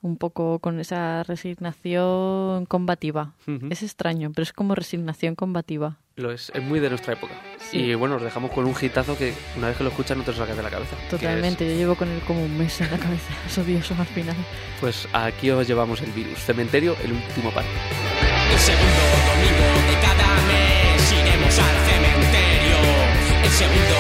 Un 0.01 0.16
poco 0.16 0.61
con 0.61 0.78
esa 0.80 1.22
resignación 1.24 2.66
combativa. 2.66 3.32
Es 3.70 3.82
extraño, 3.82 4.30
pero 4.34 4.42
es 4.44 4.53
como 4.53 4.74
resignación 4.74 5.34
combativa. 5.34 5.96
lo 6.16 6.30
es, 6.32 6.51
es 6.55 6.62
muy 6.62 6.78
de 6.80 6.88
nuestra 6.88 7.14
época. 7.14 7.34
Sí. 7.59 7.78
Y 7.78 7.94
bueno, 7.94 8.16
os 8.16 8.22
dejamos 8.22 8.51
con 8.53 8.64
un 8.64 8.74
hitazo 8.80 9.16
que 9.18 9.34
una 9.57 9.68
vez 9.68 9.76
que 9.76 9.84
lo 9.84 9.90
escuchas 9.90 10.16
no 10.16 10.22
te 10.24 10.30
lo 10.32 10.36
sacas 10.38 10.57
de 10.57 10.62
la 10.62 10.70
cabeza. 10.70 10.96
Totalmente. 11.11 11.68
Yo 11.68 11.74
llevo 11.76 11.94
con 11.96 12.09
él 12.09 12.20
como 12.26 12.42
un 12.44 12.57
mes 12.59 12.80
en 12.80 12.90
la 12.90 12.99
cabeza. 12.99 13.32
Es 13.46 13.59
odioso 13.59 13.94
al 13.99 14.07
final. 14.07 14.36
pues 14.80 15.09
aquí 15.12 15.51
os 15.51 15.66
llevamos 15.66 16.01
el 16.03 16.11
virus. 16.12 16.38
Cementerio, 16.38 16.94
el 17.03 17.12
último 17.12 17.51
par. 17.51 17.64
El 18.53 18.59
segundo 18.59 19.05
domingo 19.28 19.68
de 19.88 19.94
cada 20.01 20.34
mes 20.46 21.12
iremos 21.12 21.59
al 21.59 21.76
cementerio. 21.90 22.78
El 23.44 23.51
segundo 23.51 23.97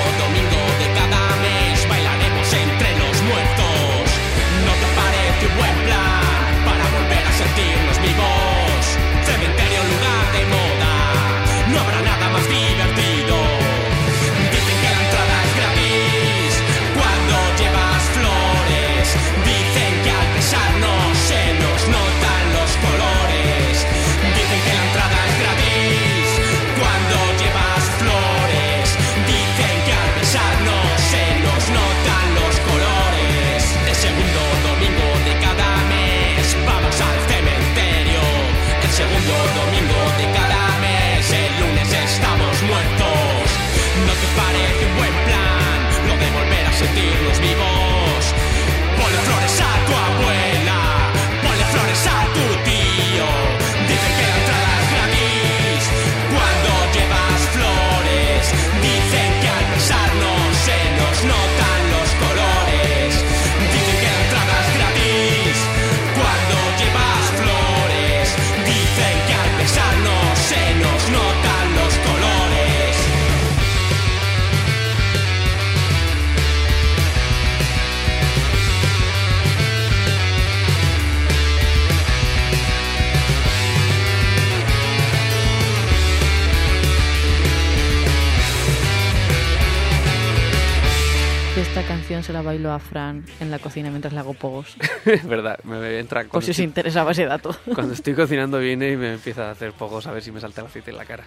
canción 92.18 92.22
se 92.24 92.32
la 92.32 92.42
bailo 92.42 92.72
a 92.72 92.78
Fran 92.78 93.24
en 93.38 93.50
la 93.50 93.58
cocina 93.58 93.90
mientras 93.90 94.12
le 94.12 94.18
hago 94.20 94.34
pogos. 94.34 94.76
es 95.04 95.24
verdad, 95.26 95.58
me 95.64 95.98
entra 95.98 96.22
Por 96.22 96.30
cuando, 96.30 96.44
si 96.46 96.50
os 96.50 96.58
interesaba 96.58 97.12
ese 97.12 97.26
dato. 97.26 97.56
cuando 97.74 97.94
estoy 97.94 98.14
cocinando 98.14 98.58
viene 98.58 98.90
y 98.90 98.96
me 98.96 99.14
empieza 99.14 99.48
a 99.48 99.50
hacer 99.52 99.72
pocos 99.72 100.06
a 100.06 100.12
ver 100.12 100.22
si 100.22 100.32
me 100.32 100.40
salta 100.40 100.62
el 100.62 100.66
aceite 100.66 100.90
en 100.90 100.96
la 100.96 101.04
cara. 101.04 101.24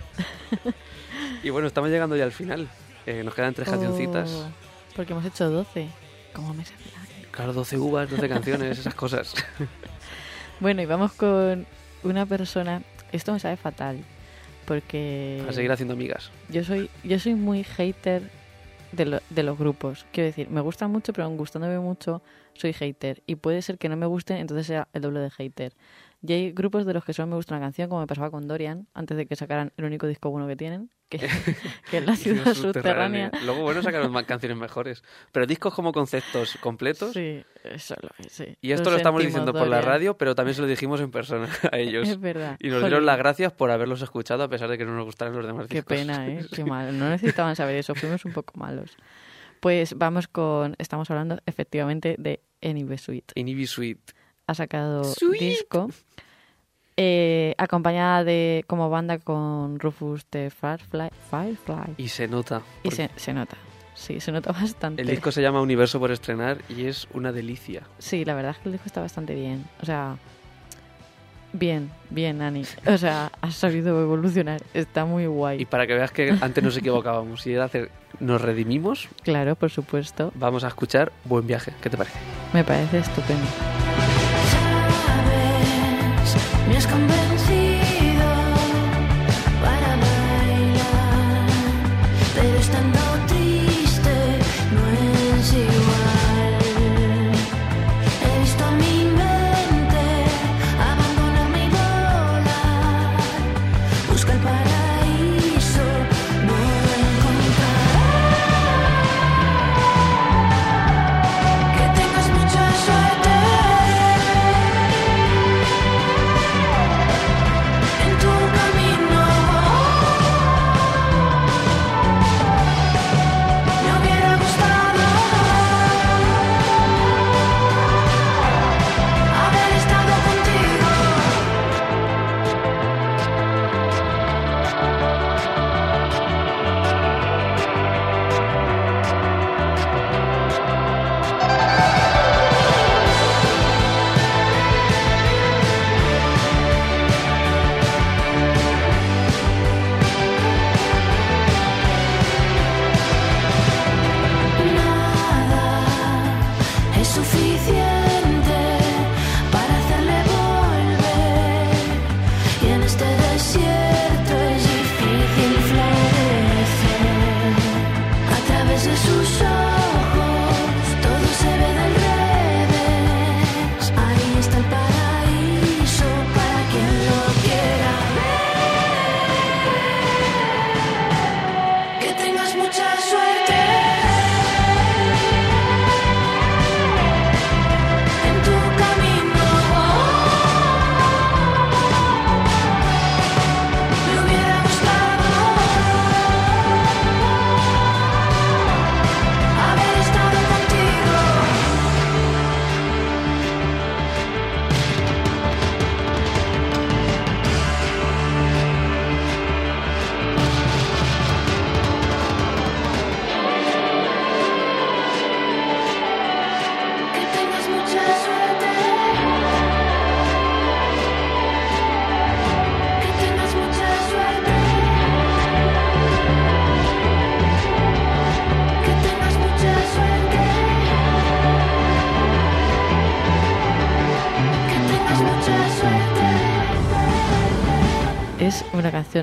y 1.44 1.50
bueno, 1.50 1.68
estamos 1.68 1.89
llegando 1.89 2.16
ya 2.16 2.26
al 2.26 2.32
final. 2.32 2.68
Eh, 3.06 3.24
nos 3.24 3.34
quedan 3.34 3.54
tres 3.54 3.70
cancioncitas. 3.70 4.30
Oh, 4.30 4.50
porque 4.96 5.14
hemos 5.14 5.26
hecho 5.26 5.50
12. 5.50 5.88
Como 6.34 6.54
meses 6.54 6.78
del 6.78 6.96
año. 6.96 7.28
Claro, 7.32 7.54
12 7.54 7.78
uvas, 7.78 8.10
12 8.10 8.30
canciones, 8.30 8.80
esas 8.80 8.94
cosas. 8.96 9.34
Bueno, 10.60 10.82
y 10.82 10.86
vamos 10.86 11.14
con 11.14 11.66
una 12.04 12.26
persona. 12.26 12.82
Esto 13.12 13.34
me 13.34 13.39
sabe 13.39 13.58
fatal. 13.58 13.98
Porque 14.66 15.44
A 15.50 15.54
seguir 15.54 15.72
haciendo 15.72 15.94
amigas. 15.94 16.32
yo 16.50 16.64
soy 16.64 16.89
yo 17.04 17.18
soy 17.20 17.34
muy 17.34 17.64
hater 17.64 18.30
de, 18.92 19.06
lo- 19.06 19.20
de 19.30 19.44
los 19.44 19.58
grupos. 19.58 20.06
Quiero 20.12 20.28
decir, 20.28 20.50
me 20.50 20.62
gustan 20.62 20.92
mucho, 20.92 21.14
pero 21.14 21.26
aun 21.26 21.38
gustándome 21.38 21.80
mucho, 21.80 22.22
soy 22.54 22.74
hater. 22.74 23.22
Y 23.26 23.36
puede 23.36 23.62
ser 23.62 23.78
que 23.78 23.89
no 23.89 23.96
me 23.98 24.06
gusten, 24.06 24.38
entonces 24.38 24.68
sea 24.68 24.88
el 24.94 25.02
doble 25.02 25.20
de 25.20 25.30
hater. 25.32 25.74
Y 26.24 26.34
hay 26.34 26.51
grupos 26.51 26.86
de 26.86 26.93
los 26.93 27.03
que 27.03 27.13
solo 27.13 27.28
me 27.28 27.36
gusta 27.36 27.55
una 27.55 27.65
canción, 27.65 27.89
como 27.89 28.01
me 28.01 28.07
pasaba 28.07 28.30
con 28.30 28.47
Dorian, 28.47 28.88
antes 28.93 29.17
de 29.17 29.26
que 29.26 29.36
sacaran 29.36 29.74
el 29.76 29.86
único 29.86 30.05
disco 30.05 30.30
bueno 30.30 30.47
que 30.47 30.55
tienen, 30.55 30.91
que, 31.09 31.17
que 31.89 31.97
es 31.97 32.05
La 32.05 32.15
Ciudad 32.15 32.53
Subterránea. 32.53 33.32
Luego, 33.43 33.63
bueno, 33.63 33.82
sacaron 33.82 34.11
más 34.11 34.26
canciones 34.26 34.55
mejores. 34.57 35.03
Pero 35.32 35.47
discos 35.47 35.74
como 35.74 35.91
conceptos 35.91 36.57
completos. 36.61 37.13
Sí, 37.13 37.43
eso 37.63 37.95
lo 38.01 38.09
es, 38.19 38.32
sí. 38.32 38.55
Y 38.61 38.72
esto 38.72 38.91
lo, 38.91 38.97
estamos 38.97 39.24
diciendo 39.24 39.51
por 39.51 39.67
la 39.67 39.82
radio, 39.82 40.15
pero 40.15 40.36
también 40.36 40.53
se 40.53 40.61
lo 40.61 40.67
dijimos 40.67 41.01
en 41.01 41.09
persona 41.09 41.49
a 41.72 41.80
ellos. 41.80 42.07
Es 42.07 42.19
verdad. 42.19 42.55
Y 42.59 42.69
nos 42.69 42.82
dieron 42.82 43.05
las 43.05 43.17
gracias 43.17 43.51
por 43.51 43.72
haberlos 43.72 44.03
escuchado 44.03 44.43
a 44.43 44.47
pesar 44.47 44.69
de 44.69 44.78
que 44.78 44.86
no 44.86 44.95
nos 44.95 45.05
gustaran 45.05 45.36
los 45.36 45.45
demás 45.45 45.67
Qué 45.67 45.78
discos. 45.78 45.97
pena, 45.97 46.28
¿eh? 46.28 46.45
Qué 46.53 46.63
mal. 46.63 46.97
No 46.99 47.09
necesitaban 47.09 47.55
saber 47.55 47.78
eso, 47.78 47.95
fuimos 47.95 48.26
un 48.26 48.34
poco 48.34 48.59
malos. 48.59 48.95
Pues 49.59 49.97
vamos 49.97 50.28
con... 50.28 50.76
Estamos 50.78 51.09
hablando 51.09 51.39
efectivamente 51.47 52.15
de 52.19 52.41
Sweet. 52.97 53.32
Inibi 53.36 53.65
Sweet. 53.65 54.20
Ha 54.48 54.54
sacado 54.54 55.04
Sweet. 55.04 55.39
disco 55.39 55.89
eh, 56.98 57.56
acompañada 57.58 58.24
de 58.24 58.64
como 58.68 58.89
banda 58.89 59.18
con 59.18 59.80
Rufus 59.80 60.26
de 60.32 60.50
Firefly. 60.50 61.10
Firefly. 61.30 61.94
Y 61.98 62.10
se 62.10 62.28
nota. 62.28 62.62
Y 62.84 62.92
se, 62.92 63.10
se 63.16 63.34
nota. 63.34 63.58
Sí, 63.94 64.20
se 64.20 64.32
nota 64.32 64.52
bastante. 64.62 65.02
El 65.02 65.08
disco 65.08 65.32
se 65.32 65.42
llama 65.42 65.62
Universo 65.62 66.00
por 66.00 66.12
estrenar 66.12 66.58
y 66.70 66.86
es 66.86 67.08
una 67.14 67.32
delicia. 67.32 67.84
Sí, 67.98 68.26
la 68.26 68.34
verdad 68.36 68.52
es 68.52 68.58
que 68.58 68.70
el 68.70 68.74
disco 68.74 68.88
está 68.88 69.02
bastante 69.02 69.36
bien. 69.36 69.66
O 69.82 69.86
sea, 69.86 70.18
bien, 71.54 71.92
bien, 72.10 72.42
Ani. 72.42 72.64
O 72.86 72.98
sea, 72.98 73.32
has 73.42 73.56
sabido 73.56 74.00
evolucionar. 74.02 74.62
Está 74.74 75.06
muy 75.06 75.26
guay. 75.28 75.62
Y 75.62 75.66
para 75.66 75.88
que 75.88 75.94
veas 75.94 76.12
que 76.12 76.36
antes 76.42 76.64
nos 76.64 76.76
equivocábamos 76.78 77.46
y 77.48 77.54
era 77.54 77.66
hacer 77.66 77.89
nos 78.20 78.42
redimimos, 78.42 79.08
Claro, 79.24 79.56
por 79.56 79.72
supuesto. 79.72 80.32
vamos 80.36 80.64
a 80.64 80.68
escuchar 80.68 81.12
Buen 81.24 81.48
Viaje. 81.48 81.74
¿Qué 81.82 81.89
te 81.89 81.98
parece? 81.98 82.20
Me 82.54 82.64
parece 82.64 83.00
estupendo. 83.00 83.48
Sabes, 86.82 87.20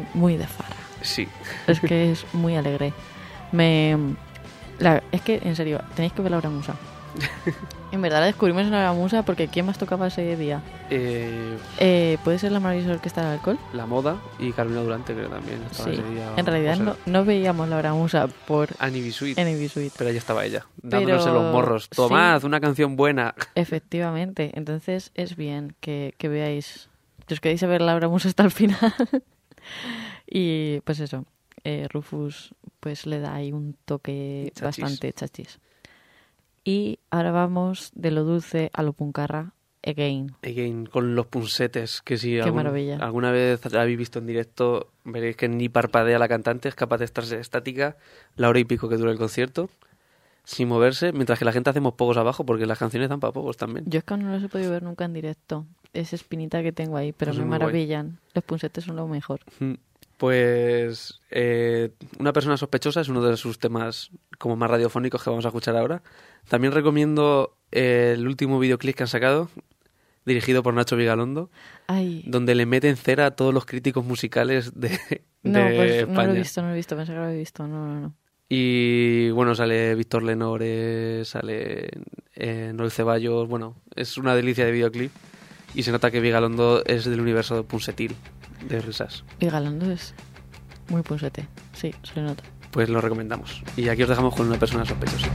canción 0.01 0.21
muy 0.21 0.37
de 0.37 0.47
farra. 0.47 0.77
Sí. 1.03 1.29
Es 1.67 1.81
que 1.81 2.13
es 2.13 2.25
muy 2.33 2.57
alegre. 2.57 2.93
Me. 3.53 3.97
la- 4.79 5.03
es 5.13 5.21
que, 5.23 5.41
en 5.43 5.57
serio, 5.57 5.81
tenéis 5.95 6.13
que 6.13 6.23
ver 6.23 6.33
la 6.33 6.41
Musa. 6.51 6.75
en 7.91 8.03
verdad 8.03 8.21
la 8.21 8.27
descubrimos 8.27 8.63
en 8.63 8.71
la 8.71 8.93
Musa 8.93 9.23
porque 9.23 9.49
¿quién 9.49 9.65
más 9.67 9.79
tocaba 9.79 10.07
ese 10.09 10.37
día? 10.37 10.61
Eh, 10.91 11.57
Eh, 11.79 12.19
¿Puede 12.23 12.39
ser 12.39 12.53
la 12.53 12.61
maravillosa 12.61 12.93
orquesta 12.93 13.23
del 13.23 13.33
alcohol? 13.39 13.59
la 13.73 13.87
moda 13.87 14.19
y 14.39 14.53
Carolina 14.53 14.83
Durante, 14.83 15.15
creo 15.15 15.29
también. 15.29 15.63
estaba 15.71 15.89
Sí. 15.91 15.95
ese 15.99 16.09
día, 16.11 16.33
En 16.37 16.47
realidad 16.47 16.77
no, 16.77 16.97
no 17.07 17.25
veíamos 17.25 17.69
la 17.69 17.93
Musa 17.95 18.27
por 18.47 18.69
Enemy 18.81 19.11
Suite. 19.11 19.93
pero 19.97 20.11
ahí 20.11 20.17
estaba 20.17 20.45
ella, 20.45 20.67
dándonos 20.83 21.27
en 21.27 21.33
Pero- 21.33 21.43
los 21.43 21.53
morros. 21.53 21.85
sí. 21.85 21.97
Tomad, 21.97 22.45
una 22.45 22.61
canción 22.61 22.95
buena. 22.95 23.35
Efectivamente. 23.55 24.53
Entonces 24.55 25.11
es 25.15 25.35
bien 25.37 25.75
que, 25.81 26.15
que 26.19 26.29
veáis, 26.29 26.89
que 27.27 27.35
os 27.35 27.41
queréis 27.41 27.63
a 27.63 27.67
ver 27.69 27.81
la 27.81 27.99
Musa 28.09 28.29
hasta 28.29 28.43
el 28.45 28.51
final. 28.51 28.79
y 30.27 30.81
pues 30.81 31.01
eso, 31.01 31.25
eh, 31.65 31.87
Rufus 31.91 32.55
pues 32.81 33.07
le 33.07 33.19
da 33.21 33.35
ahí 33.35 33.53
un 33.53 33.77
toque 33.85 34.53
Chachis. 34.55 34.63
bastante 34.85 35.13
chachis. 35.13 35.59
Y 36.65 36.99
ahora 37.11 37.31
vamos 37.31 37.91
de 37.95 38.11
lo 38.11 38.25
dulce 38.25 38.71
a 38.75 38.83
lo 38.83 38.93
puncarra, 38.93 39.53
again. 39.85 40.33
Again, 40.43 40.87
con 40.87 41.15
los 41.15 41.27
punsetes, 41.27 42.03
que 42.03 42.19
si 42.19 42.33
Qué 42.33 42.43
algún- 42.43 42.57
maravilla. 42.57 42.97
alguna 42.99 43.31
vez 43.31 43.65
la 43.73 43.83
habéis 43.83 43.97
visto 43.99 44.19
en 44.19 44.27
directo, 44.27 44.91
veréis 45.05 45.37
que 45.37 45.49
ni 45.49 45.69
parpadea 45.69 46.19
la 46.19 46.29
cantante, 46.29 46.69
es 46.69 46.75
capaz 46.75 46.99
de 46.99 47.07
estarse 47.07 47.39
estática 47.41 47.97
la 48.37 48.49
hora 48.49 48.59
y 48.59 48.65
pico 48.65 48.89
que 48.89 48.97
dura 48.97 49.13
el 49.13 49.19
concierto, 49.19 49.71
sin 50.51 50.67
moverse, 50.67 51.13
mientras 51.13 51.39
que 51.39 51.45
la 51.45 51.53
gente 51.53 51.69
hacemos 51.69 51.93
pocos 51.93 52.17
abajo, 52.17 52.47
porque 52.47 52.65
las 52.65 52.79
canciones 52.79 53.11
dan 53.11 53.21
para 53.21 53.35
pocos 53.35 53.59
también. 53.59 53.85
Yo 53.87 53.99
es 53.99 54.05
que 54.05 54.17
no 54.17 54.33
los 54.33 54.43
he 54.43 54.49
podido 54.49 54.71
ver 54.71 54.83
nunca 54.83 55.05
en 55.05 55.13
directo. 55.13 55.67
Es 55.93 56.15
espinita 56.15 56.63
que 56.63 56.73
tengo 56.73 56.97
ahí, 56.97 57.13
pero 57.13 57.33
Pues 57.33 57.39
me 57.39 57.45
muy 57.45 57.49
guay. 57.51 57.61
maravillan. 57.61 58.19
Los 58.33 58.45
punsetes 58.45 58.85
son 58.85 58.97
lo 58.97 59.07
mejor. 59.07 59.41
Mm, 59.61 59.75
Pues 60.17 61.21
eh, 61.31 61.91
Una 62.19 62.33
persona 62.33 62.57
sospechosa 62.57 63.03
es 63.03 63.09
uno 63.09 63.23
de 63.23 63.37
sus 63.37 63.59
temas 63.59 64.11
como 64.39 64.57
más 64.57 64.71
radiofónicos 64.71 65.23
que 65.23 65.29
vamos 65.31 65.45
a 65.45 65.49
escuchar 65.49 65.77
ahora. 65.77 66.03
También 66.49 66.73
recomiendo 66.73 67.57
eh, 67.71 68.15
el 68.17 68.27
último 68.27 68.59
videoclip 68.59 68.97
que 68.97 69.03
han 69.03 69.09
sacado, 69.09 69.51
dirigido 70.25 70.63
por 70.63 70.73
Nacho 70.75 70.97
Vigalondo, 70.97 71.51
Ay, 71.89 72.25
donde 72.27 72.55
le 72.55 72.65
meten 72.67 72.97
cera 72.97 73.27
a 73.27 73.31
todos 73.33 73.53
los 73.53 73.67
críticos 73.67 74.05
musicales 74.05 74.73
de, 74.75 74.99
no, 75.43 75.59
de 75.61 75.77
pues 75.77 75.93
España. 75.93 76.23
no 76.23 76.27
lo 76.29 76.35
he 76.35 76.39
visto, 76.39 76.63
no 76.63 76.69
lo 76.69 76.73
he 76.75 76.77
visto. 76.77 76.97
Pensé 76.97 77.13
que 77.13 77.19
lo 77.19 77.25
había 77.25 77.39
visto. 77.39 77.67
No, 77.69 77.87
no, 77.87 78.01
no. 78.01 78.15
Y 78.49 79.31
bueno, 79.31 79.55
sale 79.55 79.95
Víctor 79.95 80.23
Lenore, 80.23 81.25
sale 81.25 81.91
eh, 82.35 82.73
Noel 82.75 82.91
Ceballos. 82.91 83.49
Bueno, 83.49 83.77
es 83.95 84.17
una 84.17 84.35
delicia 84.35 84.65
de 84.65 84.73
videoclip. 84.73 85.13
Y 85.75 85.83
se 85.83 85.93
nota 85.93 86.11
que 86.11 86.21
Vigalondo 86.21 86.83
es 86.87 87.05
del 87.05 87.21
universo 87.21 87.57
de 87.57 87.63
Punsetil, 87.63 88.17
de 88.67 88.81
risas. 88.81 89.25
Y 89.39 89.47
Galando 89.47 89.91
es 89.91 90.15
muy 90.89 91.03
punsete. 91.03 91.47
Sí, 91.75 91.95
se 92.03 92.21
nota. 92.23 92.43
Pues 92.71 92.89
lo 92.89 93.01
recomendamos. 93.01 93.63
Y 93.77 93.89
aquí 93.89 94.03
os 94.03 94.09
dejamos 94.09 94.35
con 94.35 94.47
una 94.47 94.59
persona 94.59 94.85
sospechosa. 94.85 95.29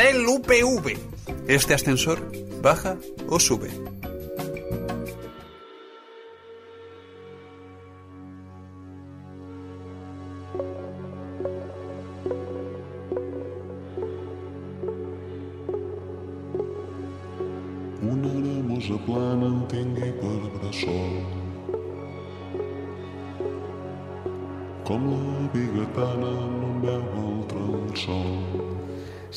Carrusel 0.00 0.26
UPV. 0.28 0.96
¿Este 1.46 1.74
ascensor 1.74 2.32
baja 2.62 2.96
o 3.28 3.38
sube? 3.38 3.68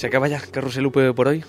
Se 0.04 0.08
acaba 0.08 0.28
ya 0.28 0.42
Carrusel 0.42 0.86
UPV 0.86 1.16
por 1.16 1.30
hoy. 1.30 1.46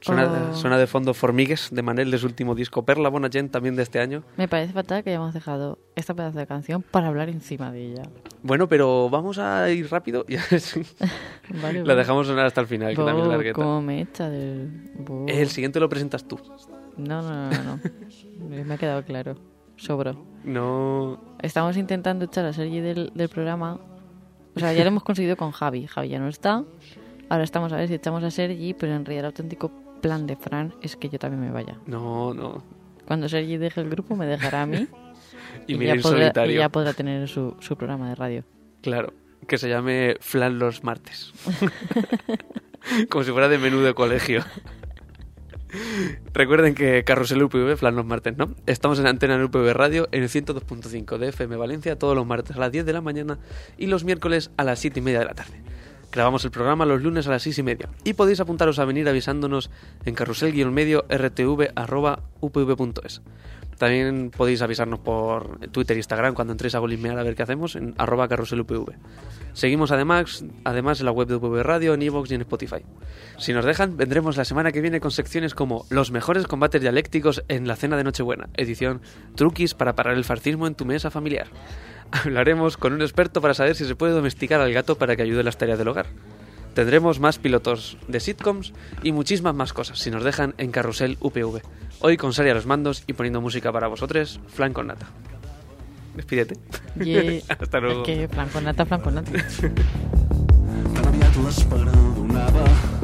Suena, 0.00 0.50
Oh. 0.52 0.54
suena 0.54 0.78
de 0.78 0.86
fondo 0.86 1.14
Formigues 1.14 1.70
de 1.72 1.82
Manel 1.82 2.12
de 2.12 2.18
su 2.18 2.26
último 2.26 2.54
disco. 2.54 2.84
Perla 2.84 3.08
Bona 3.08 3.28
Gent 3.28 3.50
también 3.50 3.74
de 3.74 3.82
este 3.82 3.98
año. 3.98 4.22
Me 4.36 4.46
parece 4.46 4.72
fatal 4.72 5.02
que 5.02 5.10
hayamos 5.10 5.34
dejado 5.34 5.80
esta 5.96 6.14
pedazo 6.14 6.38
de 6.38 6.46
canción 6.46 6.82
para 6.82 7.08
hablar 7.08 7.28
encima 7.28 7.72
de 7.72 7.86
ella. 7.86 8.02
Bueno, 8.44 8.68
pero 8.68 9.10
vamos 9.10 9.38
a 9.40 9.68
ir 9.68 9.90
rápido 9.90 10.24
y 10.28 10.36
Vale, 11.60 11.84
la 11.84 11.96
dejamos 11.96 12.28
sonar 12.28 12.46
hasta 12.46 12.60
el 12.60 12.68
final, 12.68 12.90
que 12.90 13.02
también 13.02 13.18
es 13.18 13.24
Bo, 13.24 13.32
largueta. 13.32 13.54
cómo 13.56 13.82
me 13.82 14.00
echa 14.02 14.30
del... 14.30 14.92
Bo. 15.00 15.26
El 15.26 15.48
siguiente 15.48 15.80
lo 15.80 15.88
presentas 15.88 16.22
tú. 16.28 16.38
No, 16.96 17.20
no, 17.20 17.50
no, 17.50 17.64
no. 17.64 17.80
no. 18.48 18.64
me 18.64 18.74
ha 18.74 18.78
quedado 18.78 19.02
claro. 19.04 19.34
sobró. 19.74 20.24
No. 20.44 21.20
Estamos 21.40 21.76
intentando 21.76 22.26
echar 22.26 22.44
a 22.44 22.52
Sergi 22.52 22.78
del, 22.78 23.10
del 23.12 23.28
programa. 23.28 23.80
O 24.54 24.60
sea, 24.60 24.72
ya 24.72 24.82
lo 24.84 24.88
hemos 24.88 25.02
conseguido 25.02 25.36
con 25.36 25.50
Javi. 25.50 25.86
Javi 25.88 26.10
ya 26.10 26.20
no 26.20 26.28
está. 26.28 26.62
Ahora 27.32 27.44
estamos 27.44 27.72
a 27.72 27.76
ver 27.76 27.88
si 27.88 27.94
echamos 27.94 28.22
a 28.24 28.30
Sergi, 28.30 28.74
pero 28.74 28.94
en 28.94 29.06
realidad 29.06 29.20
el 29.20 29.26
auténtico 29.28 29.72
plan 30.02 30.26
de 30.26 30.36
Fran 30.36 30.74
es 30.82 30.96
que 30.96 31.08
yo 31.08 31.18
también 31.18 31.40
me 31.40 31.50
vaya. 31.50 31.78
No, 31.86 32.34
no. 32.34 32.62
Cuando 33.06 33.26
Sergi 33.26 33.56
deje 33.56 33.80
el 33.80 33.88
grupo, 33.88 34.16
me 34.16 34.26
dejará 34.26 34.62
a 34.62 34.66
mí. 34.66 34.86
Y 35.66 35.76
me 35.76 35.84
iré 35.84 35.96
ya, 35.96 36.02
podrá, 36.02 36.18
solitario. 36.18 36.54
y 36.54 36.58
ya 36.58 36.68
podrá 36.68 36.92
tener 36.92 37.28
su, 37.28 37.56
su 37.60 37.76
programa 37.76 38.08
de 38.10 38.14
radio. 38.16 38.44
Claro, 38.82 39.14
que 39.46 39.56
se 39.56 39.68
llame 39.68 40.16
Flan 40.20 40.58
los 40.58 40.84
martes. 40.84 41.32
Como 43.08 43.24
si 43.24 43.30
fuera 43.30 43.48
de 43.48 43.56
menú 43.56 43.80
de 43.80 43.94
colegio. 43.94 44.44
Recuerden 46.34 46.74
que 46.74 47.02
Carrusel 47.04 47.42
UPV, 47.42 47.76
Flan 47.76 47.96
los 47.96 48.04
martes, 48.04 48.36
¿no? 48.36 48.54
Estamos 48.66 48.98
en 48.98 49.06
Antena 49.06 49.36
en 49.36 49.44
UPV 49.44 49.72
Radio 49.72 50.08
en 50.12 50.22
el 50.22 50.28
102.5 50.28 51.16
de 51.16 51.28
FM 51.28 51.56
Valencia 51.56 51.98
todos 51.98 52.14
los 52.14 52.26
martes 52.26 52.56
a 52.56 52.60
las 52.60 52.72
10 52.72 52.84
de 52.84 52.92
la 52.92 53.00
mañana 53.00 53.38
y 53.78 53.86
los 53.86 54.04
miércoles 54.04 54.50
a 54.58 54.64
las 54.64 54.80
7 54.80 55.00
y 55.00 55.02
media 55.02 55.20
de 55.20 55.24
la 55.24 55.34
tarde. 55.34 55.62
Grabamos 56.12 56.44
el 56.44 56.50
programa 56.50 56.84
los 56.84 57.02
lunes 57.02 57.26
a 57.26 57.30
las 57.30 57.42
6 57.42 57.58
y 57.58 57.62
media 57.62 57.88
y 58.04 58.12
podéis 58.12 58.40
apuntaros 58.40 58.78
a 58.78 58.84
venir 58.84 59.08
avisándonos 59.08 59.70
en 60.04 60.14
carrusel-medio 60.14 61.06
rtv.upv.es. 61.08 63.22
También 63.78 64.30
podéis 64.30 64.60
avisarnos 64.60 65.00
por 65.00 65.58
Twitter 65.70 65.96
e 65.96 66.00
Instagram 66.00 66.34
cuando 66.34 66.52
entréis 66.52 66.74
a 66.74 66.80
golismear 66.80 67.18
a 67.18 67.22
ver 67.22 67.34
qué 67.34 67.42
hacemos 67.42 67.76
en 67.76 67.94
arroba 67.96 68.28
carruselupv. 68.28 68.92
Seguimos 69.54 69.90
además, 69.90 70.44
además 70.64 71.00
en 71.00 71.06
la 71.06 71.12
web 71.12 71.28
de 71.28 71.36
UPV 71.36 71.62
Radio, 71.62 71.94
en 71.94 72.02
iVoox 72.02 72.30
y 72.30 72.34
en 72.34 72.42
Spotify. 72.42 72.84
Si 73.38 73.54
nos 73.54 73.64
dejan, 73.64 73.96
vendremos 73.96 74.36
la 74.36 74.44
semana 74.44 74.70
que 74.70 74.82
viene 74.82 75.00
con 75.00 75.10
secciones 75.10 75.54
como 75.54 75.86
Los 75.88 76.10
mejores 76.10 76.46
combates 76.46 76.82
dialécticos 76.82 77.42
en 77.48 77.66
la 77.66 77.74
cena 77.74 77.96
de 77.96 78.04
Nochebuena, 78.04 78.50
edición 78.54 79.00
Truquis 79.34 79.72
para 79.72 79.94
parar 79.94 80.14
el 80.14 80.24
fascismo 80.24 80.66
en 80.66 80.74
tu 80.74 80.84
mesa 80.84 81.10
familiar. 81.10 81.48
Hablaremos 82.24 82.76
con 82.76 82.92
un 82.92 83.02
experto 83.02 83.40
para 83.40 83.54
saber 83.54 83.74
si 83.74 83.84
se 83.84 83.96
puede 83.96 84.12
domesticar 84.12 84.60
al 84.60 84.72
gato 84.72 84.96
para 84.96 85.16
que 85.16 85.22
ayude 85.22 85.40
en 85.40 85.46
las 85.46 85.58
tareas 85.58 85.78
del 85.78 85.88
hogar. 85.88 86.06
Tendremos 86.74 87.20
más 87.20 87.38
pilotos 87.38 87.98
de 88.08 88.20
sitcoms 88.20 88.72
y 89.02 89.12
muchísimas 89.12 89.54
más 89.54 89.72
cosas 89.72 89.98
si 89.98 90.10
nos 90.10 90.24
dejan 90.24 90.54
en 90.58 90.70
Carrusel 90.70 91.18
UPV. 91.20 91.60
Hoy 92.00 92.16
con 92.16 92.32
Sari 92.32 92.50
a 92.50 92.54
los 92.54 92.66
mandos 92.66 93.04
y 93.06 93.12
poniendo 93.12 93.40
música 93.40 93.72
para 93.72 93.88
vosotros, 93.88 94.40
Flan 94.48 94.72
con 94.72 94.86
Nata. 94.86 95.06
Despídete. 96.14 96.56
Y 97.00 97.42
Hasta 97.48 97.80
luego. 97.80 98.02
Es 98.02 98.06
que 98.06 98.28
flan 98.28 98.48
con 98.48 98.64
nata, 98.64 98.84
flan 98.84 99.00
con 99.00 99.14
nata. 99.14 99.32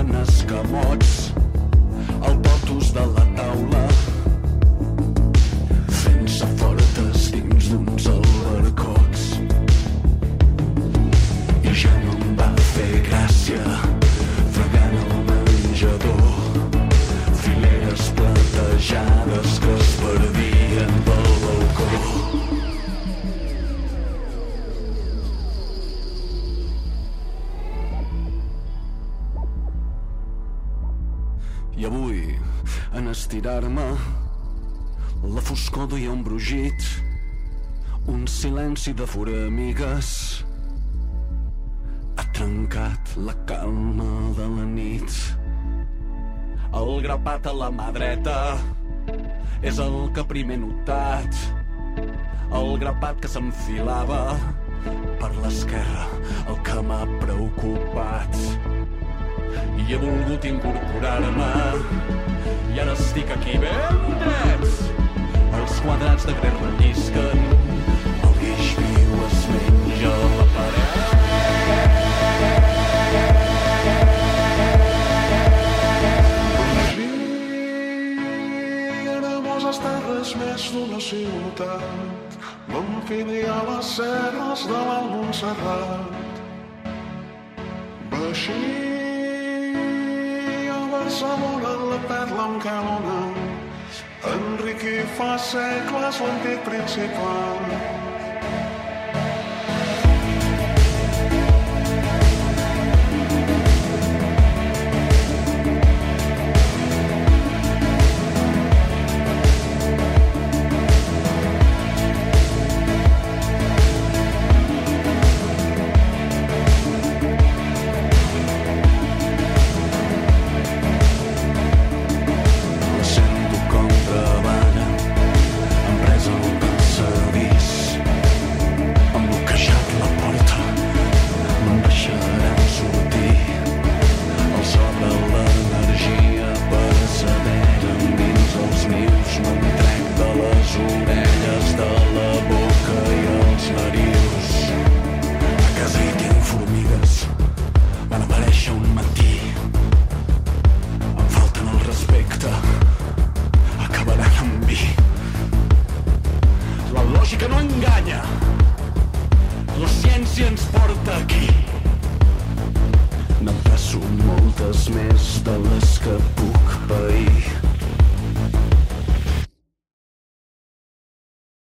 en 0.00 0.14
escamots 0.16 1.32
el 2.28 2.38
potus 2.40 2.92
de 2.94 3.06
la 3.06 3.24
taula 3.36 3.89
avui, 31.90 32.38
en 32.94 33.08
estirar-me, 33.10 33.86
la 35.26 35.42
foscor 35.42 35.88
duia 35.90 36.12
un 36.12 36.22
brugit, 36.22 36.84
un 38.06 38.26
silenci 38.30 38.92
de 38.94 39.06
foramigues. 39.06 40.10
Ha 42.14 42.24
trencat 42.36 43.14
la 43.26 43.34
calma 43.50 44.30
de 44.38 44.46
la 44.54 44.66
nit. 44.70 45.18
El 46.70 47.02
grapat 47.02 47.50
a 47.50 47.54
la 47.58 47.70
mà 47.74 47.90
dreta 47.96 48.38
és 49.66 49.82
el 49.82 50.12
que 50.14 50.26
primer 50.30 50.60
notat. 50.62 51.42
El 52.54 52.76
grapat 52.82 53.18
que 53.24 53.30
s'enfilava 53.30 54.22
per 55.18 55.32
l'esquerra, 55.42 56.06
el 56.46 56.62
que 56.66 56.82
m'ha 56.86 57.02
preocupat. 57.18 58.79
I 59.78 59.82
he 59.88 59.96
volgut 59.98 60.44
incorporar-me 60.44 61.52
i 62.74 62.78
ara 62.80 62.92
estic 62.94 63.30
aquí 63.34 63.58
ben 63.58 64.00
drets. 64.22 64.74
Els 65.58 65.80
quadrats 65.84 66.24
de 66.28 66.34
gres 66.38 66.56
rellisquen, 66.62 67.40
el 68.26 68.34
guix 68.38 68.68
viu 68.78 69.12
es 69.26 69.40
menja 69.52 70.12
la 70.38 70.46
paret. 70.54 70.96
Éramos 79.16 79.66
les 79.68 79.78
terres 79.86 80.34
més 80.42 80.68
d'una 80.74 81.00
ciutat. 81.10 82.38
M'enfilia 82.70 83.54
a 83.56 83.64
les 83.72 83.96
serres 83.98 84.68
de 84.70 84.84
l'Alt 84.90 85.10
Montserrat. 85.16 86.44
Baixia 88.14 88.79
enamorat 91.22 92.06
perd 92.08 92.32
l'encalonant. 92.36 93.36
Enriqui 94.32 94.96
fa 95.16 95.36
segles 95.38 96.20
l'antic 96.20 96.64
principal. 96.64 97.99